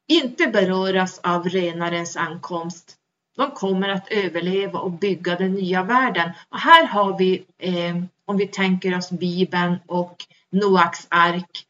[0.07, 2.95] inte beröras av renarens ankomst.
[3.35, 6.31] De kommer att överleva och bygga den nya världen.
[6.49, 10.15] Och här har vi, eh, om vi tänker oss Bibeln och
[10.51, 11.65] Noaks ark,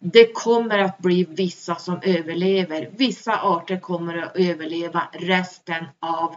[0.00, 2.90] det kommer att bli vissa som överlever.
[2.96, 6.36] Vissa arter kommer att överleva resten av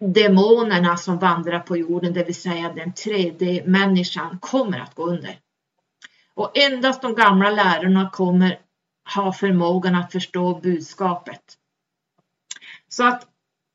[0.00, 5.38] demonerna som vandrar på jorden, det vill säga den tredje människan, kommer att gå under.
[6.34, 8.58] Och endast de gamla lärarna kommer
[9.14, 11.58] ha förmågan att förstå budskapet.
[12.88, 13.28] Så att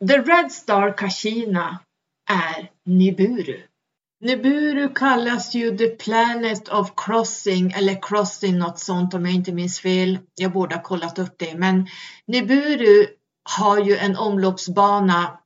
[0.07, 1.79] The Red Star Kashina
[2.29, 3.68] är Niburu.
[4.21, 9.79] Niburu kallas ju The Planet of Crossing eller Crossing något sånt om jag inte minns
[9.79, 10.19] fel.
[10.35, 11.87] Jag borde ha kollat upp det, men
[12.27, 13.07] Niburu
[13.43, 15.39] har ju en omloppsbana,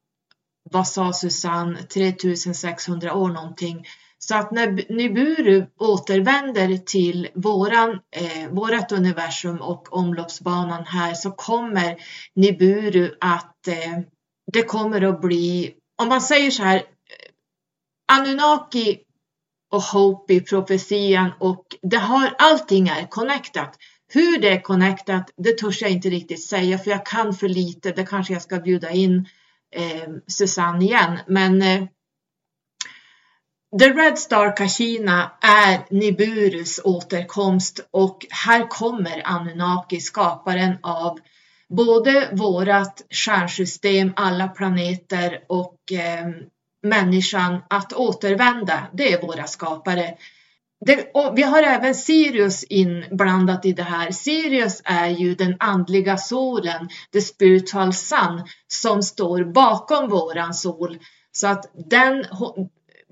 [0.71, 3.86] vad sa Susanne, 3600 år någonting
[4.28, 11.95] så att när Nibiru återvänder till våran, eh, vårat universum och omloppsbanan här så kommer
[12.36, 13.99] Nibiru att eh,
[14.53, 16.84] det kommer att bli, om man säger så här,
[18.14, 18.99] Anunnaki
[19.72, 23.78] och Hopi, profetian och det har, allting är connectat.
[24.14, 27.91] Hur det är connectat, det törs jag inte riktigt säga för jag kan för lite.
[27.91, 29.28] Det kanske jag ska bjuda in
[29.76, 31.20] eh, Susanne igen.
[31.28, 31.84] Men eh,
[33.80, 41.20] The Red Star Kashina är Niburus återkomst och här kommer Anunnaki, skaparen av
[41.70, 46.28] både vårat stjärnsystem, alla planeter och eh,
[46.84, 48.88] människan att återvända.
[48.94, 50.18] Det är våra skapare.
[50.86, 54.12] Det, vi har även Sirius inblandat i det här.
[54.12, 60.98] Sirius är ju den andliga solen, the spiritual sun, som står bakom våran sol.
[61.32, 62.26] Så att den,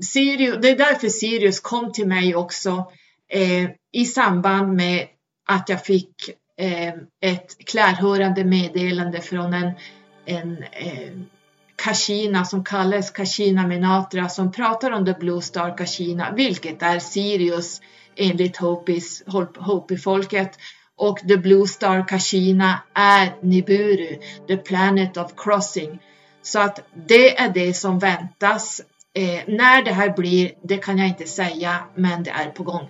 [0.02, 2.92] Sirius, det är därför Sirius kom till mig också
[3.30, 5.08] eh, i samband med
[5.48, 9.72] att jag fick eh, ett klärhörande meddelande från en,
[10.26, 11.12] en eh,
[11.82, 17.82] Kashina som kallas Kashina Minatra som pratar om The Blue Star Kashina, vilket är Sirius
[18.16, 19.24] enligt Hopis,
[19.58, 20.52] Hopi-folket.
[20.96, 26.00] Och The Blue Star Kashina är Niburu, the planet of crossing.
[26.42, 28.82] Så att det är det som väntas.
[29.14, 32.90] Eh, när det här blir, det kan jag inte säga, men det är på gång.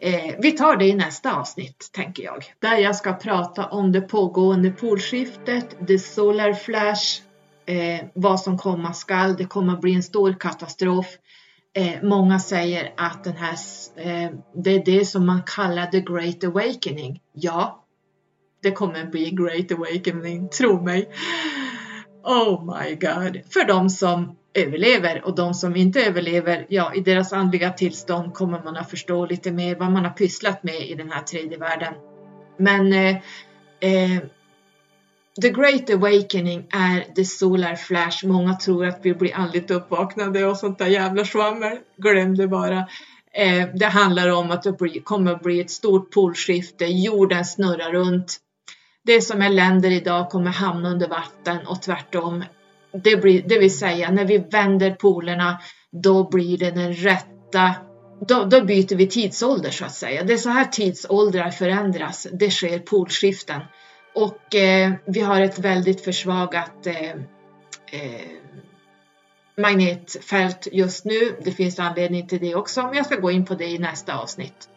[0.00, 2.44] Eh, vi tar det i nästa avsnitt, tänker jag.
[2.58, 7.27] Där jag ska prata om det pågående polskiftet, the solar flash,
[7.68, 9.36] eh, vad som komma skall.
[9.36, 11.06] Det kommer att bli en stor katastrof.
[11.74, 13.56] Eh, många säger att den här,
[13.96, 17.20] eh, det är det som man kallar the great awakening.
[17.32, 17.84] Ja,
[18.62, 21.08] det kommer att bli great awakening, tro mig.
[22.24, 23.40] Oh my god!
[23.52, 28.62] För de som överlever och de som inte överlever, ja, i deras andliga tillstånd kommer
[28.64, 31.94] man att förstå lite mer vad man har pysslat med i den här tredje världen.
[32.56, 33.16] Men eh,
[33.80, 34.22] eh,
[35.42, 38.26] The Great Awakening är the solar flash.
[38.26, 41.78] Många tror att vi blir andligt uppvaknade och sånt där jävla svammel.
[41.96, 42.78] Glöm det bara.
[43.32, 46.84] Eh, det handlar om att det kommer att bli ett stort polskifte.
[46.84, 48.36] Jorden snurrar runt.
[49.04, 52.44] Det som är länder idag kommer hamna under vatten och tvärtom.
[52.92, 55.58] Det, blir, det vill säga när vi vänder polerna
[55.90, 57.74] då blir det den rätta
[58.20, 60.24] då, då, byter vi tidsålder så att säga.
[60.24, 62.26] Det är så här tidsåldrar förändras.
[62.32, 63.60] Det sker polskiften.
[64.18, 67.10] Och eh, vi har ett väldigt försvagat eh,
[67.90, 68.28] eh,
[69.56, 71.36] magnetfält just nu.
[71.44, 74.18] Det finns anledning till det också, men jag ska gå in på det i nästa
[74.18, 74.68] avsnitt.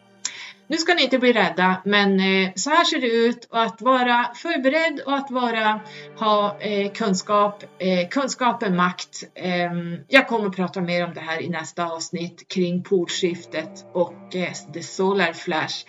[0.66, 3.82] Nu ska ni inte bli rädda, men eh, så här ser det ut och att
[3.82, 5.80] vara förberedd och att vara,
[6.18, 7.64] ha eh, kunskap.
[7.78, 9.24] Eh, kunskap är makt.
[9.34, 14.34] Ehm, jag kommer att prata mer om det här i nästa avsnitt kring polskiftet och
[14.34, 15.84] eh, the solar flash.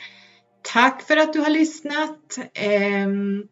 [0.64, 2.38] Tack för att du har lyssnat.
[2.54, 3.48] Ehm,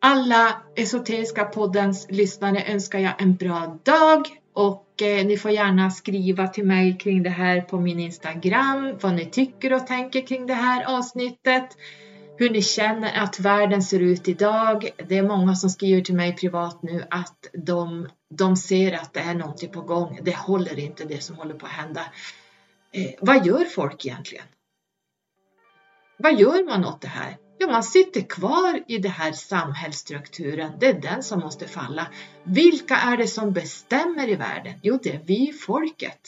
[0.00, 6.48] alla Esoteriska poddens lyssnare önskar jag en bra dag och eh, ni får gärna skriva
[6.48, 10.54] till mig kring det här på min Instagram, vad ni tycker och tänker kring det
[10.54, 11.68] här avsnittet,
[12.36, 14.88] hur ni känner att världen ser ut idag.
[15.08, 19.20] Det är många som skriver till mig privat nu att de, de ser att det
[19.20, 20.18] är någonting på gång.
[20.22, 22.00] Det håller inte det som håller på att hända.
[22.92, 24.44] Eh, vad gör folk egentligen?
[26.22, 27.36] Vad gör man åt det här?
[27.58, 30.72] Ja, man sitter kvar i den här samhällsstrukturen.
[30.80, 32.06] Det är den som måste falla.
[32.44, 34.74] Vilka är det som bestämmer i världen?
[34.82, 36.20] Jo, det är vi, folket.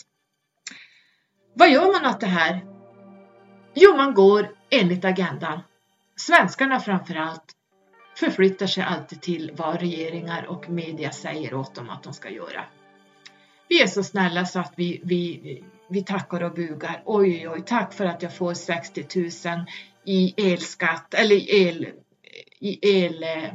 [1.55, 2.61] Vad gör man åt det här?
[3.74, 5.61] Jo, man går enligt agendan.
[6.16, 7.53] Svenskarna framför allt
[8.16, 12.64] förflyttar sig alltid till vad regeringar och media säger åt dem att de ska göra.
[13.68, 17.03] Vi är så snälla så att vi, vi, vi tackar och bugar.
[17.05, 19.07] Oj, oj, oj, tack för att jag får 60
[19.49, 19.64] 000
[20.05, 21.88] i elskatt eller el,
[22.61, 23.55] i eh,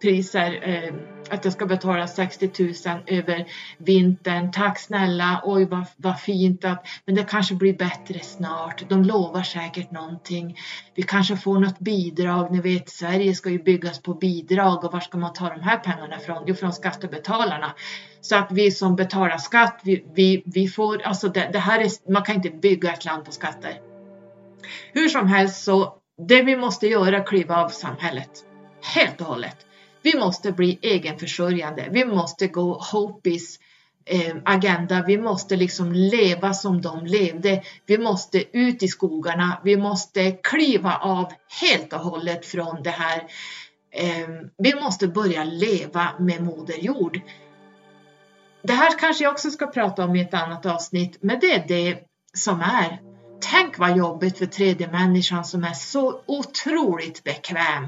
[0.00, 0.94] Priser Eh,
[1.30, 3.46] att jag ska betala 60 000 över
[3.78, 4.52] vintern.
[4.52, 8.88] Tack snälla, oj vad, vad fint att, men det kanske blir bättre snart.
[8.88, 10.58] De lovar säkert någonting.
[10.94, 12.52] Vi kanske får något bidrag.
[12.52, 15.76] Ni vet, Sverige ska ju byggas på bidrag och var ska man ta de här
[15.76, 16.44] pengarna ifrån?
[16.46, 17.74] Jo, från skattebetalarna.
[18.20, 22.12] Så att vi som betalar skatt, vi, vi, vi får, alltså det, det här är,
[22.12, 23.80] man kan inte bygga ett land på skatter.
[24.92, 25.94] Hur som helst så,
[26.28, 28.30] det vi måste göra är kliva av samhället.
[28.94, 29.67] Helt och hållet.
[30.12, 31.88] Vi måste bli egenförsörjande.
[31.90, 33.58] Vi måste gå Hopis
[34.04, 35.04] eh, agenda.
[35.06, 37.62] Vi måste liksom leva som de levde.
[37.86, 39.60] Vi måste ut i skogarna.
[39.64, 43.18] Vi måste kliva av helt och hållet från det här.
[43.90, 44.28] Eh,
[44.58, 47.20] vi måste börja leva med Moder Jord.
[48.62, 51.64] Det här kanske jag också ska prata om i ett annat avsnitt, men det är
[51.68, 51.98] det
[52.34, 52.98] som är
[53.40, 57.86] Tänk vad jobbigt för tredje människan som är så otroligt bekväm.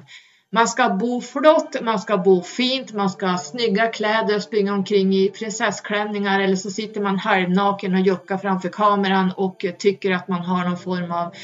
[0.52, 4.74] Man ska bo flott, man ska bo fint, man ska ha snygga kläder och springa
[4.74, 10.28] omkring i prinsessklänningar eller så sitter man halvnaken och juckar framför kameran och tycker att
[10.28, 11.34] man har någon form av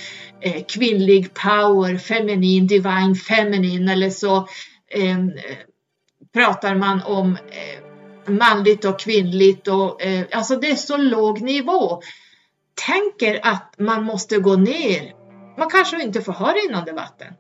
[0.41, 4.37] eh, kvinnlig power, feminin, divine feminine eller så
[4.89, 5.19] eh,
[6.35, 12.03] pratar man om eh, manligt och kvinnligt och eh, alltså det är så låg nivå
[12.87, 15.13] tänker att man måste gå ner.
[15.59, 17.35] Man kanske inte får ha rinnande vatten.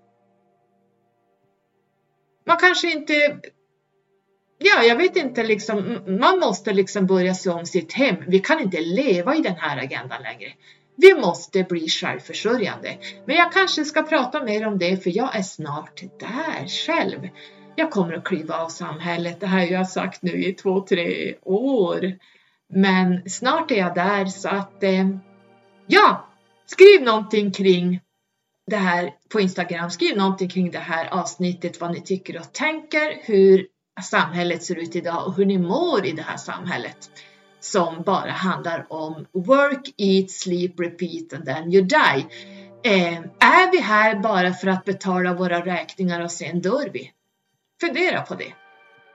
[2.47, 3.40] Man kanske inte
[4.59, 5.98] Ja, jag vet inte liksom.
[6.20, 8.16] Man måste liksom börja se om sitt hem.
[8.27, 10.52] Vi kan inte leva i den här agendan längre.
[10.97, 12.97] Vi måste bli självförsörjande.
[13.24, 17.28] Men jag kanske ska prata mer om det för jag är snart där själv.
[17.77, 19.40] Jag kommer att kliva av samhället.
[19.40, 22.18] Det här har jag sagt nu i två, tre år.
[22.68, 25.09] Men snart är jag där så att eh,
[25.86, 26.27] ja,
[26.66, 28.01] skriv någonting kring
[28.67, 29.91] det här på Instagram.
[29.91, 33.67] Skriv någonting kring det här avsnittet, vad ni tycker och tänker, hur
[34.03, 37.11] samhället ser ut idag och hur ni mår i det här samhället
[37.61, 42.27] som bara handlar om work, eat, sleep, repeat and then you die.
[42.85, 47.11] Eh, är vi här bara för att betala våra räkningar och sen dör vi?
[47.81, 48.53] Fundera på det.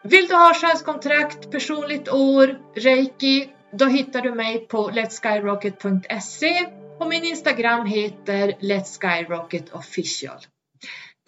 [0.03, 7.23] Vill du ha själskontrakt, personligt år, reiki, då hittar du mig på letskyrocket.se och min
[7.23, 10.39] Instagram heter Let's Skyrocket Official.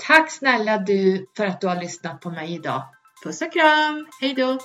[0.08, 2.84] Tack snälla du för att du har lyssnat på mig idag.
[3.24, 4.60] Puss och kram, hejdå!